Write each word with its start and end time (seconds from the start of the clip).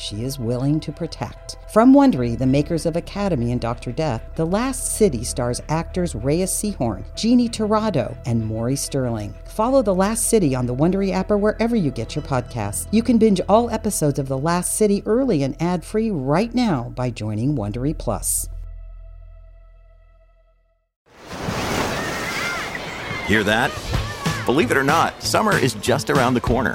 she 0.00 0.24
is 0.24 0.38
willing 0.38 0.80
to 0.80 0.90
protect. 0.90 1.56
From 1.72 1.92
Wondery, 1.92 2.36
the 2.36 2.46
makers 2.46 2.86
of 2.86 2.96
Academy 2.96 3.52
and 3.52 3.60
Dr. 3.60 3.92
Death, 3.92 4.22
The 4.34 4.46
Last 4.46 4.96
City 4.96 5.22
stars 5.22 5.60
actors 5.68 6.14
Reyes 6.14 6.50
Sehorn, 6.50 7.04
Jeannie 7.14 7.48
Torrado, 7.48 8.16
and 8.24 8.44
Maury 8.44 8.76
Sterling. 8.76 9.34
Follow 9.44 9.82
The 9.82 9.94
Last 9.94 10.28
City 10.28 10.54
on 10.54 10.66
the 10.66 10.74
Wondery 10.74 11.12
app 11.12 11.30
or 11.30 11.38
wherever 11.38 11.76
you 11.76 11.90
get 11.90 12.16
your 12.16 12.24
podcasts. 12.24 12.88
You 12.90 13.02
can 13.02 13.18
binge 13.18 13.40
all 13.48 13.70
episodes 13.70 14.18
of 14.18 14.26
The 14.26 14.38
Last 14.38 14.74
City 14.74 15.02
early 15.06 15.42
and 15.42 15.60
ad-free 15.60 16.10
right 16.10 16.54
now 16.54 16.92
by 16.96 17.10
joining 17.10 17.54
Wondery 17.54 17.96
Plus. 17.96 18.48
Hear 23.26 23.44
that? 23.44 23.70
Believe 24.44 24.72
it 24.72 24.76
or 24.76 24.82
not, 24.82 25.22
summer 25.22 25.56
is 25.56 25.74
just 25.74 26.10
around 26.10 26.34
the 26.34 26.40
corner. 26.40 26.74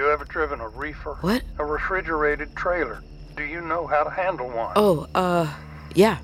You 0.00 0.10
ever 0.10 0.24
driven 0.24 0.60
a 0.60 0.68
reefer? 0.70 1.18
What? 1.20 1.42
A 1.58 1.64
refrigerated 1.66 2.56
trailer. 2.56 3.02
Do 3.36 3.42
you 3.42 3.60
know 3.60 3.86
how 3.86 4.02
to 4.02 4.08
handle 4.08 4.48
one? 4.48 4.72
Oh, 4.74 5.06
uh, 5.14 5.46
yeah. 5.94 6.20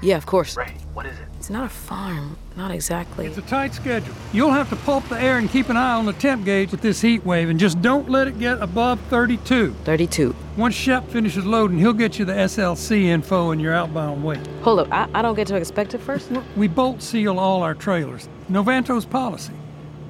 Yeah, 0.00 0.16
of 0.16 0.24
course. 0.24 0.56
Ray, 0.56 0.74
what 0.94 1.04
is 1.04 1.12
it? 1.18 1.26
It's 1.36 1.50
not 1.50 1.66
a 1.66 1.68
farm. 1.68 2.38
Not 2.56 2.70
exactly. 2.70 3.26
It's 3.26 3.36
a 3.36 3.42
tight 3.42 3.74
schedule. 3.74 4.14
You'll 4.32 4.52
have 4.52 4.70
to 4.70 4.76
pulp 4.76 5.06
the 5.10 5.20
air 5.20 5.36
and 5.36 5.50
keep 5.50 5.68
an 5.68 5.76
eye 5.76 5.92
on 5.92 6.06
the 6.06 6.14
temp 6.14 6.46
gauge 6.46 6.70
with 6.70 6.80
this 6.80 7.02
heat 7.02 7.22
wave 7.26 7.50
and 7.50 7.60
just 7.60 7.82
don't 7.82 8.08
let 8.08 8.28
it 8.28 8.38
get 8.38 8.62
above 8.62 8.98
32. 9.10 9.74
32. 9.84 10.34
Once 10.56 10.74
Shep 10.74 11.06
finishes 11.10 11.44
loading, 11.44 11.76
he'll 11.78 11.92
get 11.92 12.18
you 12.18 12.24
the 12.24 12.32
SLC 12.32 13.02
info 13.02 13.50
and 13.50 13.60
your 13.60 13.74
outbound 13.74 14.24
weight. 14.24 14.46
Hold 14.62 14.78
up, 14.78 14.88
I, 14.90 15.06
I 15.12 15.20
don't 15.20 15.34
get 15.34 15.48
to 15.48 15.56
expect 15.56 15.92
it 15.92 15.98
first? 15.98 16.30
We 16.56 16.66
bolt 16.66 17.02
seal 17.02 17.38
all 17.38 17.62
our 17.62 17.74
trailers. 17.74 18.26
Novanto's 18.48 19.04
policy. 19.04 19.52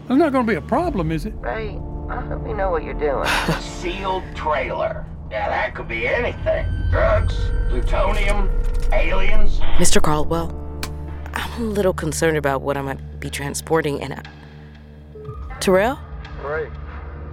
There's 0.06 0.20
not 0.20 0.30
going 0.30 0.46
to 0.46 0.52
be 0.52 0.56
a 0.56 0.62
problem, 0.62 1.10
is 1.10 1.26
it? 1.26 1.34
Ray, 1.40 1.80
I 2.08 2.22
hope 2.22 2.46
you 2.46 2.54
know 2.54 2.70
what 2.70 2.84
you're 2.84 2.94
doing. 2.94 3.28
Sealed 3.60 4.24
trailer. 4.34 5.04
Now 5.30 5.48
that 5.48 5.74
could 5.74 5.88
be 5.88 6.08
anything. 6.08 6.66
Drugs, 6.90 7.36
plutonium, 7.68 8.50
aliens. 8.92 9.60
Mr. 9.76 10.00
Caldwell, 10.02 10.50
I'm 11.34 11.62
a 11.62 11.64
little 11.64 11.92
concerned 11.92 12.38
about 12.38 12.62
what 12.62 12.78
I 12.78 12.82
might 12.82 13.20
be 13.20 13.28
transporting 13.28 14.02
and. 14.02 14.14
I... 14.14 14.22
Terrell? 15.60 15.98
Ray, 16.42 16.70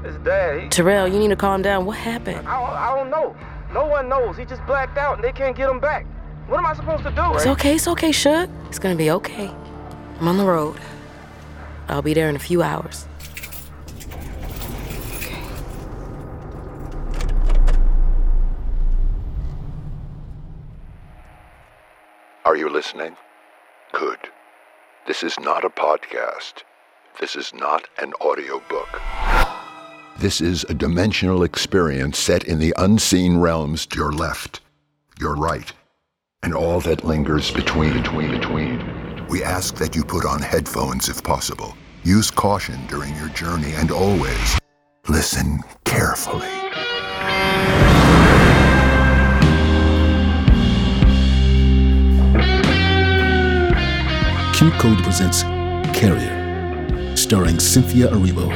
it's 0.03 0.17
Dad. 0.25 0.63
He, 0.63 0.69
Terrell, 0.69 1.07
you 1.07 1.19
need 1.19 1.29
to 1.29 1.37
calm 1.37 1.61
down. 1.61 1.85
What 1.85 1.97
happened? 1.97 2.45
I, 2.45 2.59
don't, 2.59 2.69
I 2.69 2.95
don't 2.95 3.09
know. 3.09 3.35
No 3.71 3.85
one 3.85 4.09
knows. 4.09 4.35
He 4.35 4.43
just 4.43 4.65
blacked 4.65 4.97
out 4.97 5.15
and 5.15 5.23
they 5.23 5.31
can't 5.31 5.55
get 5.55 5.69
him 5.69 5.79
back. 5.79 6.05
What 6.47 6.57
am 6.57 6.65
I 6.65 6.73
supposed 6.73 7.03
to 7.03 7.11
do, 7.11 7.33
It's 7.33 7.47
okay, 7.47 7.75
it's 7.75 7.87
okay, 7.87 8.11
Shug. 8.11 8.49
It's 8.67 8.77
gonna 8.77 8.95
be 8.95 9.09
okay. 9.09 9.49
I'm 10.19 10.27
on 10.27 10.37
the 10.37 10.45
road. 10.45 10.77
I'll 11.87 12.01
be 12.01 12.13
there 12.13 12.29
in 12.29 12.35
a 12.35 12.39
few 12.39 12.61
hours. 12.61 13.07
Are 22.45 22.55
you 22.55 22.69
listening? 22.69 23.15
Good. 23.91 24.19
This 25.07 25.23
is 25.23 25.39
not 25.39 25.65
a 25.65 25.69
podcast. 25.69 26.61
This 27.19 27.35
is 27.35 27.51
not 27.55 27.87
an 27.97 28.13
audiobook. 28.21 29.01
This 30.19 30.41
is 30.41 30.63
a 30.69 30.75
dimensional 30.75 31.41
experience 31.41 32.19
set 32.19 32.43
in 32.43 32.59
the 32.59 32.71
unseen 32.77 33.37
realms 33.37 33.87
to 33.87 33.97
your 33.97 34.11
left, 34.11 34.61
your 35.19 35.35
right, 35.35 35.73
and 36.43 36.53
all 36.53 36.79
that 36.81 37.03
lingers 37.03 37.49
between, 37.49 37.93
between, 37.93 38.29
between. 38.29 39.25
We 39.27 39.43
ask 39.43 39.77
that 39.77 39.95
you 39.95 40.03
put 40.03 40.23
on 40.23 40.39
headphones 40.39 41.09
if 41.09 41.23
possible. 41.23 41.75
Use 42.03 42.29
caution 42.29 42.79
during 42.85 43.15
your 43.15 43.29
journey 43.29 43.73
and 43.73 43.89
always 43.89 44.59
listen 45.07 45.61
carefully. 45.83 46.45
QCODE 54.65 55.03
presents 55.03 55.43
Carrier, 55.95 57.15
starring 57.15 57.59
Cynthia 57.59 58.07
Erivo. 58.07 58.49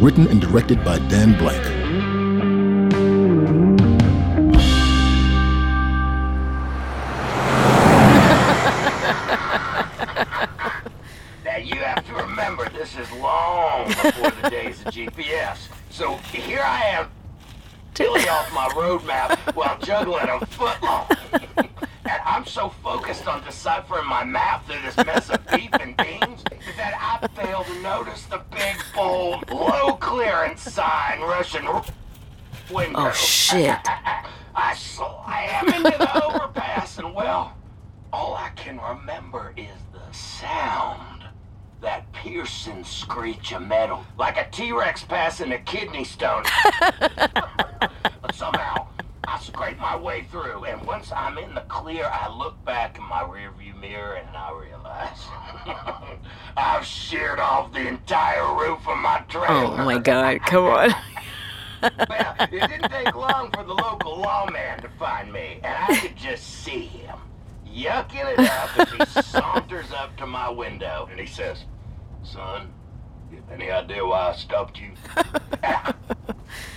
Written 0.00 0.26
and 0.28 0.40
directed 0.40 0.82
by 0.82 0.98
Dan 1.10 1.36
Blank. 1.36 1.77
Window. 32.70 33.08
Oh, 33.08 33.12
shit. 33.12 33.78
I 34.54 34.74
slam 34.74 35.68
into 35.68 35.96
the 35.98 36.24
overpass 36.24 36.98
and 36.98 37.14
well, 37.14 37.56
all 38.12 38.34
I 38.34 38.50
can 38.56 38.78
remember 38.80 39.52
is 39.56 39.76
the 39.92 40.12
sound. 40.12 41.24
That 41.80 42.10
piercing 42.12 42.82
screech 42.82 43.52
of 43.52 43.62
metal, 43.62 44.04
like 44.18 44.36
a 44.36 44.50
T-Rex 44.50 45.04
passing 45.04 45.52
a 45.52 45.58
kidney 45.58 46.02
stone. 46.02 46.42
but 46.80 48.34
somehow, 48.34 48.88
I 49.28 49.38
scrape 49.38 49.78
my 49.78 49.94
way 49.94 50.24
through, 50.28 50.64
and 50.64 50.84
once 50.84 51.12
I'm 51.12 51.38
in 51.38 51.54
the 51.54 51.60
clear, 51.62 52.06
I 52.06 52.34
look 52.36 52.64
back 52.64 52.98
in 52.98 53.04
my 53.04 53.22
rearview 53.22 53.78
mirror 53.80 54.14
and 54.14 54.36
I 54.36 54.50
realize 54.58 55.18
I've 56.56 56.84
sheared 56.84 57.38
off 57.38 57.72
the 57.72 57.86
entire 57.86 58.54
roof 58.56 58.88
of 58.88 58.98
my 58.98 59.20
oh 59.20 59.30
trailer. 59.30 59.80
Oh 59.80 59.84
my 59.84 59.98
god, 59.98 60.40
come 60.46 60.64
on. 60.64 60.94
Well, 61.82 62.34
it 62.40 62.50
didn't 62.50 62.90
take 62.90 63.14
long 63.14 63.50
for 63.52 63.64
the 63.64 63.74
local 63.74 64.18
lawman 64.18 64.80
to 64.82 64.88
find 64.98 65.32
me, 65.32 65.60
and 65.62 65.74
I 65.88 65.96
could 65.98 66.16
just 66.16 66.62
see 66.64 66.86
him 66.86 67.16
yucking 67.66 68.32
it 68.32 68.40
up 68.40 68.78
as 68.78 68.90
he 68.90 69.22
saunters 69.22 69.92
up 69.92 70.16
to 70.16 70.26
my 70.26 70.48
window 70.48 71.08
and 71.10 71.20
he 71.20 71.26
says, 71.26 71.64
Son, 72.24 72.72
you 73.30 73.36
have 73.36 73.50
any 73.52 73.70
idea 73.70 74.04
why 74.04 74.30
I 74.30 74.34
stopped 74.34 74.80
you? 74.80 74.90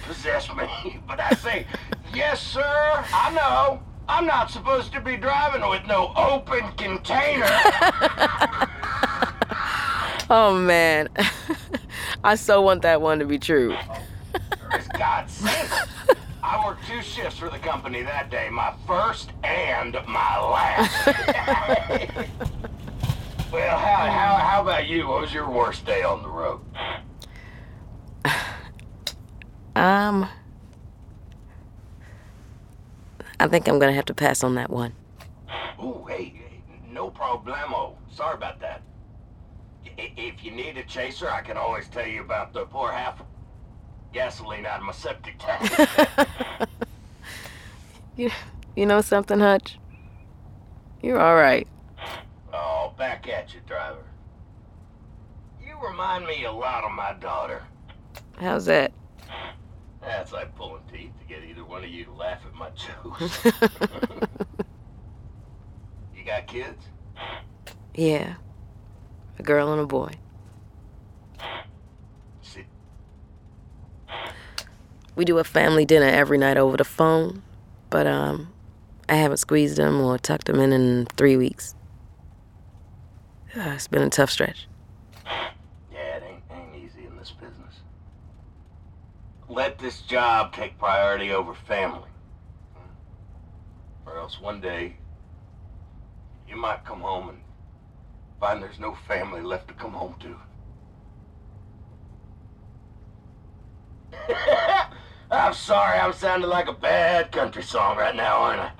Possess 0.03 0.53
me. 0.53 0.99
But 1.07 1.19
I 1.19 1.31
say, 1.31 1.65
Yes, 2.13 2.41
sir, 2.41 2.61
I 2.61 3.31
know. 3.33 3.81
I'm 4.07 4.25
not 4.25 4.51
supposed 4.51 4.91
to 4.93 5.01
be 5.01 5.15
driving 5.15 5.67
with 5.69 5.85
no 5.87 6.13
open 6.15 6.71
container. 6.73 7.47
Oh 10.33 10.57
man. 10.57 11.09
I 12.23 12.35
so 12.35 12.61
want 12.61 12.83
that 12.83 13.01
one 13.01 13.19
to 13.19 13.25
be 13.25 13.37
true. 13.37 13.75
Oh, 13.77 14.01
As 14.71 14.87
God 14.89 15.29
sent 15.29 15.71
it. 15.71 16.17
I 16.43 16.65
worked 16.65 16.87
two 16.87 17.01
shifts 17.01 17.37
for 17.37 17.49
the 17.49 17.59
company 17.59 18.01
that 18.01 18.31
day, 18.31 18.49
my 18.49 18.73
first 18.87 19.31
and 19.43 19.93
my 20.07 20.39
last. 20.39 21.07
well, 23.51 23.77
how, 23.77 24.11
how, 24.11 24.35
how 24.37 24.61
about 24.61 24.87
you? 24.87 25.07
What 25.07 25.21
was 25.21 25.33
your 25.33 25.49
worst 25.49 25.85
day 25.85 26.03
on 26.03 26.23
the 26.23 26.29
road? 26.29 26.61
Um, 29.75 30.27
I 33.39 33.47
think 33.47 33.67
I'm 33.67 33.79
gonna 33.79 33.93
have 33.93 34.05
to 34.05 34.13
pass 34.13 34.43
on 34.43 34.55
that 34.55 34.69
one. 34.69 34.93
Ooh, 35.81 36.05
hey, 36.07 36.41
no 36.91 37.09
problemo. 37.09 37.95
Sorry 38.11 38.35
about 38.35 38.59
that. 38.59 38.81
If 39.97 40.43
you 40.43 40.51
need 40.51 40.77
a 40.77 40.83
chaser, 40.83 41.29
I 41.29 41.41
can 41.41 41.57
always 41.57 41.87
tell 41.87 42.05
you 42.05 42.21
about 42.21 42.53
the 42.53 42.65
poor 42.65 42.91
half 42.91 43.21
gasoline 44.13 44.65
out 44.65 44.79
of 44.79 44.85
my 44.85 44.93
septic 44.93 45.35
tank. 45.39 45.71
You, 48.17 48.29
you 48.75 48.85
know 48.85 49.01
something, 49.01 49.39
Hutch? 49.39 49.79
You're 51.01 51.19
all 51.19 51.35
right. 51.35 51.67
oh, 52.53 52.93
back 52.97 53.27
at 53.27 53.53
you, 53.53 53.61
driver. 53.65 54.03
You 55.65 55.75
remind 55.83 56.25
me 56.27 56.43
a 56.43 56.51
lot 56.51 56.83
of 56.83 56.91
my 56.91 57.13
daughter. 57.13 57.63
How's 58.37 58.65
that? 58.65 58.91
That's 60.01 60.33
like 60.33 60.53
pulling 60.55 60.83
teeth 60.91 61.11
to 61.19 61.25
get 61.25 61.43
either 61.43 61.63
one 61.63 61.83
of 61.83 61.89
you 61.89 62.05
to 62.05 62.11
laugh 62.11 62.41
at 62.45 62.53
my 62.53 62.69
jokes. 62.71 63.45
you 66.15 66.23
got 66.25 66.47
kids? 66.47 66.83
Yeah. 67.95 68.35
A 69.39 69.43
girl 69.43 69.71
and 69.71 69.81
a 69.81 69.85
boy. 69.85 70.11
See, 72.41 72.65
We 75.15 75.25
do 75.25 75.37
a 75.39 75.43
family 75.43 75.85
dinner 75.85 76.07
every 76.07 76.37
night 76.37 76.57
over 76.57 76.77
the 76.77 76.83
phone, 76.83 77.43
but 77.89 78.07
um, 78.07 78.53
I 79.09 79.15
haven't 79.15 79.37
squeezed 79.37 79.77
them 79.77 79.99
or 79.99 80.17
tucked 80.17 80.47
them 80.47 80.59
in 80.59 80.71
in 80.71 81.05
three 81.17 81.35
weeks. 81.35 81.75
Uh, 83.55 83.73
it's 83.75 83.87
been 83.87 84.01
a 84.01 84.09
tough 84.09 84.29
stretch. 84.29 84.67
yeah, 85.25 85.49
it 86.15 86.23
ain't, 86.23 86.43
ain't 86.49 86.75
easy 86.75 87.05
in 87.05 87.17
this 87.17 87.31
business. 87.31 87.81
Let 89.49 89.77
this 89.77 90.01
job 90.01 90.53
take 90.53 90.79
priority 90.79 91.31
over 91.31 91.53
family. 91.53 92.07
Or 94.05 94.17
else 94.17 94.39
one 94.39 94.61
day, 94.61 94.95
you 96.47 96.55
might 96.55 96.85
come 96.85 97.01
home 97.01 97.27
and 97.29 97.39
find 98.39 98.63
there's 98.63 98.79
no 98.79 98.95
family 99.07 99.41
left 99.41 99.67
to 99.67 99.73
come 99.73 99.91
home 99.91 100.15
to. 100.21 100.37
I'm 105.31 105.53
sorry, 105.53 105.97
I'm 105.97 106.11
sounding 106.11 106.49
like 106.49 106.67
a 106.67 106.73
bad 106.73 107.31
country 107.31 107.63
song 107.63 107.97
right 107.97 108.13
now, 108.15 108.37
aren't 108.37 108.61
I? 108.61 108.71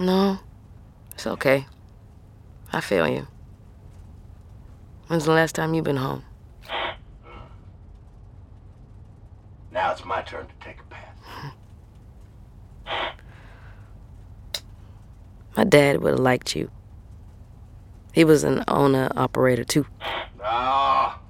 No, 0.00 0.40
it's 1.12 1.28
okay. 1.28 1.66
I 2.72 2.80
feel 2.80 3.08
you. 3.08 3.28
When's 5.06 5.26
the 5.26 5.30
last 5.30 5.54
time 5.54 5.74
you've 5.74 5.84
been 5.84 5.96
home? 5.96 6.24
Now 9.70 9.92
it's 9.92 10.04
my 10.04 10.22
turn 10.22 10.46
to 10.46 10.52
take 10.60 10.80
a 10.80 10.84
bath. 10.84 11.12
My 15.56 15.64
dad 15.64 16.02
would 16.02 16.10
have 16.10 16.18
liked 16.18 16.56
you. 16.56 16.70
He 18.12 18.24
was 18.24 18.44
an 18.44 18.64
owner 18.68 19.10
operator 19.16 19.64
too. 19.64 19.86
Ah, 20.42 21.20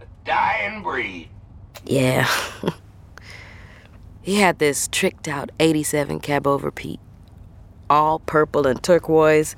a 0.00 0.04
dying 0.24 0.82
breed. 0.82 1.28
Yeah. 1.84 2.28
he 4.28 4.34
had 4.34 4.58
this 4.58 4.88
tricked 4.92 5.26
out 5.26 5.50
87 5.58 6.20
cab 6.20 6.46
over 6.46 6.70
Pete. 6.70 7.00
All 7.88 8.18
purple 8.18 8.66
and 8.66 8.82
turquoise, 8.82 9.56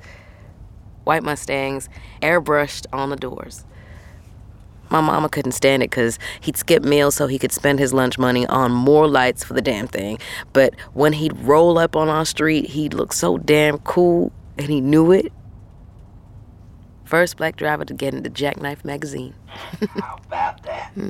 white 1.03 1.23
Mustangs, 1.23 1.89
airbrushed 2.21 2.85
on 2.93 3.09
the 3.09 3.17
doors. 3.17 3.65
My 4.89 5.01
mama 5.01 5.27
couldn't 5.27 5.51
stand 5.51 5.83
it 5.83 5.89
because 5.89 6.17
he'd 6.39 6.55
skip 6.55 6.85
meals 6.85 7.15
so 7.15 7.27
he 7.27 7.37
could 7.37 7.51
spend 7.51 7.79
his 7.79 7.91
lunch 7.91 8.17
money 8.17 8.47
on 8.47 8.71
more 8.71 9.09
lights 9.09 9.43
for 9.43 9.53
the 9.55 9.61
damn 9.61 9.87
thing. 9.87 10.19
But 10.53 10.73
when 10.93 11.11
he'd 11.11 11.37
roll 11.39 11.77
up 11.77 11.97
on 11.97 12.07
our 12.07 12.23
street, 12.23 12.67
he'd 12.67 12.93
look 12.93 13.11
so 13.11 13.37
damn 13.37 13.77
cool, 13.79 14.31
and 14.57 14.69
he 14.69 14.79
knew 14.79 15.11
it. 15.11 15.33
First 17.03 17.35
black 17.35 17.57
driver 17.57 17.83
to 17.83 17.93
get 17.93 18.13
into 18.13 18.29
Jackknife 18.29 18.85
magazine. 18.85 19.35
How 19.99 20.17
about 20.25 20.63
that? 20.63 20.91
Hmm. 20.93 21.09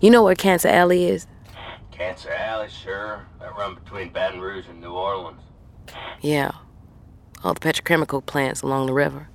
You 0.00 0.10
know 0.10 0.22
where 0.22 0.34
Cancer 0.34 0.68
Alley 0.68 1.04
is? 1.04 1.26
Cancer 1.90 2.30
Alley, 2.30 2.68
sure. 2.68 3.26
That 3.38 3.54
run 3.54 3.74
between 3.74 4.08
Baton 4.08 4.40
Rouge 4.40 4.66
and 4.66 4.80
New 4.80 4.92
Orleans. 4.92 5.42
Yeah. 6.22 6.52
All 7.44 7.52
the 7.52 7.60
petrochemical 7.60 8.24
plants 8.24 8.62
along 8.62 8.86
the 8.86 8.94
river. 8.94 9.28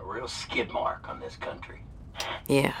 A 0.00 0.04
real 0.04 0.26
skid 0.26 0.72
mark 0.72 1.08
on 1.08 1.20
this 1.20 1.36
country. 1.36 1.82
Yeah. 2.48 2.74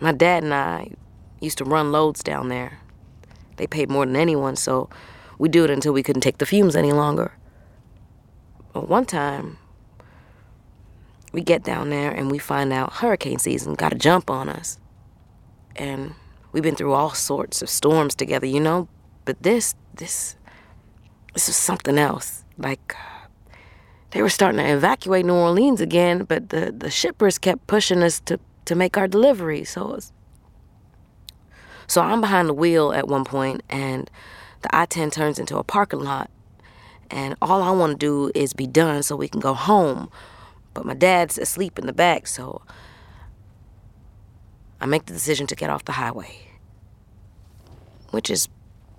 My 0.00 0.12
dad 0.12 0.42
and 0.42 0.54
I 0.54 0.92
used 1.40 1.58
to 1.58 1.64
run 1.64 1.92
loads 1.92 2.22
down 2.22 2.48
there. 2.48 2.78
They 3.56 3.66
paid 3.66 3.90
more 3.90 4.06
than 4.06 4.16
anyone, 4.16 4.56
so 4.56 4.88
we 5.38 5.50
do 5.50 5.64
it 5.64 5.70
until 5.70 5.92
we 5.92 6.02
couldn't 6.02 6.22
take 6.22 6.38
the 6.38 6.46
fumes 6.46 6.74
any 6.74 6.92
longer. 6.92 7.32
But 8.72 8.88
one 8.88 9.04
time, 9.04 9.58
we 11.32 11.42
get 11.42 11.62
down 11.62 11.90
there 11.90 12.10
and 12.10 12.30
we 12.30 12.38
find 12.38 12.72
out 12.72 12.94
hurricane 12.94 13.38
season 13.38 13.74
got 13.74 13.92
a 13.92 13.96
jump 13.96 14.30
on 14.30 14.48
us. 14.48 14.78
And 15.76 16.14
we've 16.52 16.62
been 16.62 16.74
through 16.74 16.92
all 16.92 17.10
sorts 17.10 17.62
of 17.62 17.68
storms 17.68 18.14
together, 18.14 18.46
you 18.46 18.60
know? 18.60 18.88
But 19.24 19.42
this, 19.42 19.74
this, 19.94 20.36
this 21.34 21.46
was 21.46 21.56
something 21.56 21.98
else. 21.98 22.44
Like, 22.58 22.94
uh, 22.98 23.26
they 24.12 24.22
were 24.22 24.30
starting 24.30 24.58
to 24.58 24.72
evacuate 24.72 25.26
New 25.26 25.34
Orleans 25.34 25.80
again, 25.80 26.24
but 26.24 26.48
the, 26.48 26.72
the 26.76 26.90
shippers 26.90 27.38
kept 27.38 27.66
pushing 27.66 28.02
us 28.02 28.20
to, 28.20 28.40
to 28.64 28.74
make 28.74 28.96
our 28.96 29.06
delivery. 29.06 29.64
So 29.64 29.94
it's, 29.94 30.12
so 31.86 32.00
I'm 32.00 32.20
behind 32.20 32.48
the 32.48 32.54
wheel 32.54 32.92
at 32.92 33.08
one 33.08 33.24
point, 33.24 33.62
and 33.68 34.10
the 34.62 34.74
I-10 34.74 35.12
turns 35.12 35.38
into 35.38 35.58
a 35.58 35.64
parking 35.64 36.00
lot, 36.00 36.30
and 37.10 37.36
all 37.40 37.62
I 37.62 37.70
want 37.70 37.92
to 37.92 37.98
do 37.98 38.32
is 38.34 38.52
be 38.52 38.66
done 38.66 39.02
so 39.02 39.14
we 39.14 39.28
can 39.28 39.40
go 39.40 39.54
home. 39.54 40.10
But 40.74 40.84
my 40.84 40.94
dad's 40.94 41.38
asleep 41.38 41.78
in 41.78 41.86
the 41.86 41.92
back, 41.92 42.26
so 42.26 42.62
I 44.80 44.86
make 44.86 45.06
the 45.06 45.12
decision 45.12 45.46
to 45.48 45.56
get 45.56 45.70
off 45.70 45.84
the 45.84 45.92
highway, 45.92 46.36
which 48.10 48.30
is 48.30 48.48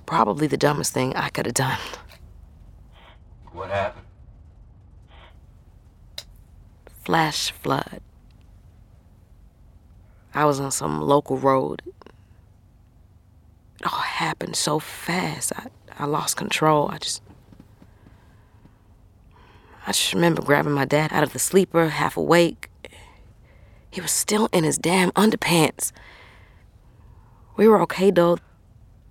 probably 0.05 0.47
the 0.47 0.57
dumbest 0.57 0.93
thing 0.93 1.15
I 1.15 1.29
could 1.29 1.45
have 1.45 1.55
done. 1.55 1.79
What 3.51 3.69
happened? 3.69 4.07
flash 7.07 7.51
flood. 7.51 8.01
I 10.33 10.43
was 10.43 10.59
on 10.59 10.71
some 10.71 10.99
local 10.99 11.37
road. 11.37 11.81
It 13.79 13.85
all 13.85 13.99
happened 13.99 14.57
so 14.57 14.77
fast. 14.79 15.53
I, 15.55 15.67
I 15.97 16.05
lost 16.05 16.35
control. 16.35 16.89
I 16.91 16.97
just. 16.97 17.23
I 19.85 19.93
just 19.93 20.13
remember 20.13 20.41
grabbing 20.41 20.73
my 20.73 20.83
dad 20.83 21.13
out 21.13 21.23
of 21.23 21.31
the 21.31 21.39
sleeper, 21.39 21.87
half 21.87 22.17
awake. 22.17 22.66
He 23.91 24.01
was 24.01 24.11
still 24.11 24.49
in 24.51 24.63
his 24.63 24.77
damn 24.77 25.11
underpants. 25.11 25.91
We 27.55 27.67
were 27.67 27.81
okay 27.81 28.11
though. 28.11 28.37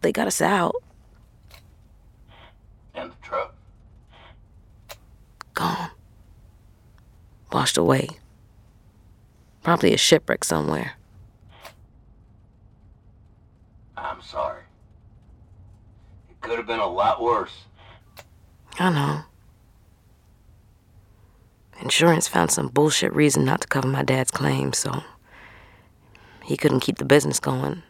They 0.01 0.13
got 0.13 0.27
us 0.27 0.41
out. 0.41 0.77
And 2.95 3.11
the 3.11 3.17
truck? 3.23 3.55
Gone. 5.55 5.91
Washed 7.53 7.77
away. 7.77 8.09
Probably 9.63 9.93
a 9.93 9.97
shipwreck 9.97 10.45
somewhere. 10.45 10.93
I'm 13.97 14.23
sorry. 14.23 14.63
It 16.31 16.41
could 16.41 16.59
have 16.59 16.67
been 16.67 16.79
a 16.79 16.87
lot 16.87 17.21
worse. 17.21 17.65
I 18.79 18.91
know. 18.91 19.23
Insurance 21.81 22.27
found 22.27 22.51
some 22.51 22.69
bullshit 22.69 23.13
reason 23.15 23.45
not 23.45 23.61
to 23.61 23.69
cover 23.69 23.89
my 23.89 24.03
dad's 24.03 24.31
claim, 24.31 24.73
so 24.73 25.03
he 26.43 26.57
couldn't 26.57 26.81
keep 26.81 26.99
the 26.99 27.05
business 27.05 27.39
going. 27.39 27.83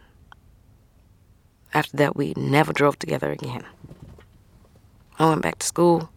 After 1.73 1.97
that, 1.97 2.15
we 2.15 2.33
never 2.35 2.73
drove 2.73 2.99
together 2.99 3.31
again. 3.31 3.63
I 5.19 5.29
went 5.29 5.41
back 5.41 5.59
to 5.59 5.65
school. 5.65 6.09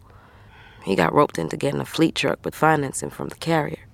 He 0.83 0.95
got 0.95 1.13
roped 1.13 1.37
into 1.37 1.57
getting 1.57 1.79
a 1.79 1.85
fleet 1.85 2.15
truck 2.15 2.39
with 2.43 2.55
financing 2.55 3.09
from 3.09 3.29
the 3.29 3.35
carrier. 3.35 3.85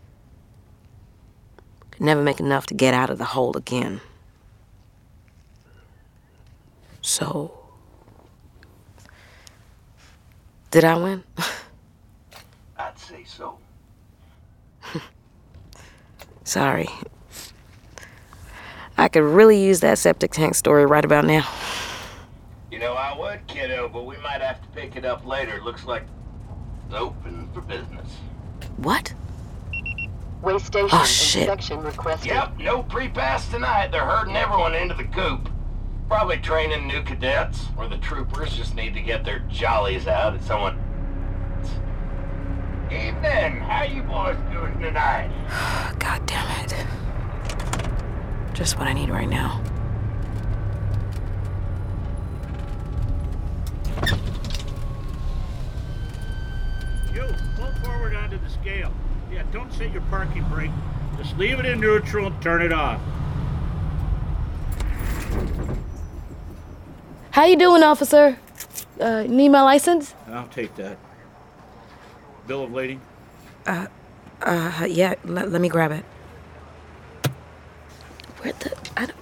Could 1.91 2.01
never 2.01 2.22
make 2.22 2.39
enough 2.39 2.65
to 2.67 2.74
get 2.74 2.93
out 2.93 3.10
of 3.10 3.17
the 3.17 3.25
hole 3.25 3.55
again. 3.57 4.01
So. 7.01 7.53
Did 10.72 10.84
I 10.84 10.96
win? 10.98 11.24
I'd 12.77 12.98
say 13.00 13.24
so. 13.25 13.57
Sorry. 16.48 16.88
I 18.98 19.10
could 19.10 19.24
really 19.24 19.62
use 19.62 19.82
that 19.82 19.98
septic 19.98 20.32
tank 20.32 20.56
story 20.56 20.86
right 20.86 21.04
about 21.04 21.25
now. 21.25 21.46
You 22.72 22.80
know, 22.80 22.94
I 22.94 23.18
would, 23.20 23.46
kiddo, 23.48 23.89
but 23.89 24.06
we 24.06 24.16
might 24.20 24.39
have 24.39 24.62
to 24.62 24.68
pick 24.70 24.96
it 24.96 25.04
up 25.04 25.25
later. 25.25 25.58
It 25.58 25.63
looks 25.63 25.84
like 25.84 26.04
it's 26.86 26.96
open 26.96 27.50
for 27.54 27.60
business. 27.60 28.08
What? 28.77 29.13
Way 30.42 30.58
station 30.60 30.88
Oh, 30.94 31.04
shit. 31.04 31.42
inspection 31.50 31.82
requested. 31.82 32.27
Yep, 32.27 32.60
no 32.60 32.82
PrePass 32.82 33.51
tonight. 33.51 33.92
They're 33.92 34.06
herding 34.06 34.38
everyone 34.38 34.74
into 34.74 34.96
the 34.96 35.04
coop. 35.04 35.50
Probably 36.08 36.38
training 36.38 36.88
new 36.88 37.01
cadets, 37.01 37.66
or 37.77 37.89
the 37.89 37.98
troopers 37.98 38.56
just 38.56 38.74
need 38.74 38.94
to 38.94 39.01
get 39.01 39.25
their 39.25 39.39
jollies 39.50 40.08
out 40.08 40.34
at 40.34 40.44
someone. 40.46 40.80
Evening. 42.91 43.60
How 43.60 43.84
you 43.84 44.01
boys 44.03 44.38
doing 44.50 44.79
tonight? 44.79 45.29
God 46.00 46.25
damn 46.25 46.63
it. 46.63 46.74
Just 48.53 48.79
what 48.79 48.88
I 48.88 48.94
need 48.94 49.10
right 49.10 49.27
now. 49.27 49.62
You, 57.13 57.27
pull 57.58 57.74
forward 57.84 58.15
onto 58.15 58.39
the 58.39 58.50
scale. 58.50 58.94
Yeah, 59.34 59.44
don't 59.51 59.72
set 59.74 59.91
your 59.91 60.03
parking 60.03 60.46
brake. 60.46 60.72
Just 61.17 61.38
leave 61.38 61.60
it 61.60 61.65
in 61.65 61.82
neutral 61.82 62.27
and 62.27 62.41
turn 62.41 62.62
it 62.62 62.72
off. 62.72 63.01
How 67.32 67.44
you 67.44 67.58
doing, 67.58 67.84
officer? 67.84 68.39
Uh, 68.98 69.24
need 69.24 69.50
my 69.50 69.62
license? 69.62 70.15
I'll 70.29 70.48
take 70.48 70.74
that. 70.75 70.98
Bill 72.48 72.63
of 72.63 72.72
lading? 72.72 73.01
Uh, 73.66 73.88
uh, 74.42 74.88
yeah, 74.89 75.16
let, 75.25 75.51
let 75.51 75.60
me 75.60 75.68
grab 75.68 75.92
it. 75.92 76.06
Where 78.39 78.54
the, 78.54 78.77
I 78.96 79.06
don't, 79.06 79.18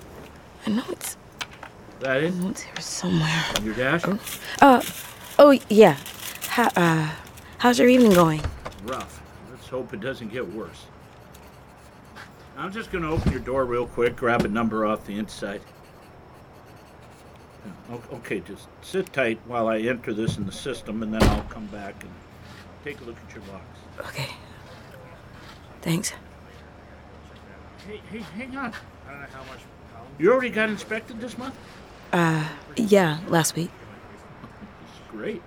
I 0.67 0.69
know 0.69 0.83
it's, 0.89 1.17
That 2.01 2.23
it? 2.23 2.33
I 2.33 2.47
it's 2.49 2.61
here 2.61 2.79
somewhere. 2.79 3.43
Your 3.63 3.73
dash? 3.73 4.03
Uh, 4.61 4.81
oh, 5.39 5.59
yeah. 5.69 5.97
How, 6.47 6.69
uh, 6.75 7.11
how's 7.57 7.79
your 7.79 7.89
evening 7.89 8.13
going? 8.13 8.41
Rough. 8.83 9.21
Let's 9.49 9.67
hope 9.67 9.93
it 9.93 10.01
doesn't 10.01 10.31
get 10.31 10.47
worse. 10.53 10.85
I'm 12.57 12.71
just 12.71 12.91
gonna 12.91 13.11
open 13.11 13.31
your 13.31 13.41
door 13.41 13.65
real 13.65 13.87
quick, 13.87 14.15
grab 14.15 14.45
a 14.45 14.47
number 14.47 14.85
off 14.85 15.05
the 15.05 15.17
inside. 15.17 15.61
Okay, 18.13 18.39
just 18.41 18.67
sit 18.81 19.11
tight 19.11 19.39
while 19.45 19.67
I 19.67 19.79
enter 19.79 20.13
this 20.13 20.37
in 20.37 20.45
the 20.45 20.51
system, 20.51 21.03
and 21.03 21.13
then 21.13 21.23
I'll 21.23 21.43
come 21.43 21.65
back 21.67 22.01
and 22.03 22.11
take 22.85 23.01
a 23.01 23.03
look 23.03 23.17
at 23.27 23.33
your 23.33 23.43
box. 23.45 23.65
Okay. 24.07 24.29
Thanks. 25.81 26.13
Hey, 27.87 27.99
hey, 28.11 28.19
hang 28.19 28.55
on. 28.55 28.73
You 30.19 30.31
already 30.31 30.51
got 30.51 30.69
inspected 30.69 31.19
this 31.19 31.35
month? 31.35 31.55
Uh, 32.13 32.47
yeah, 32.75 33.19
last 33.27 33.55
week. 33.55 33.71
Great. 35.09 35.41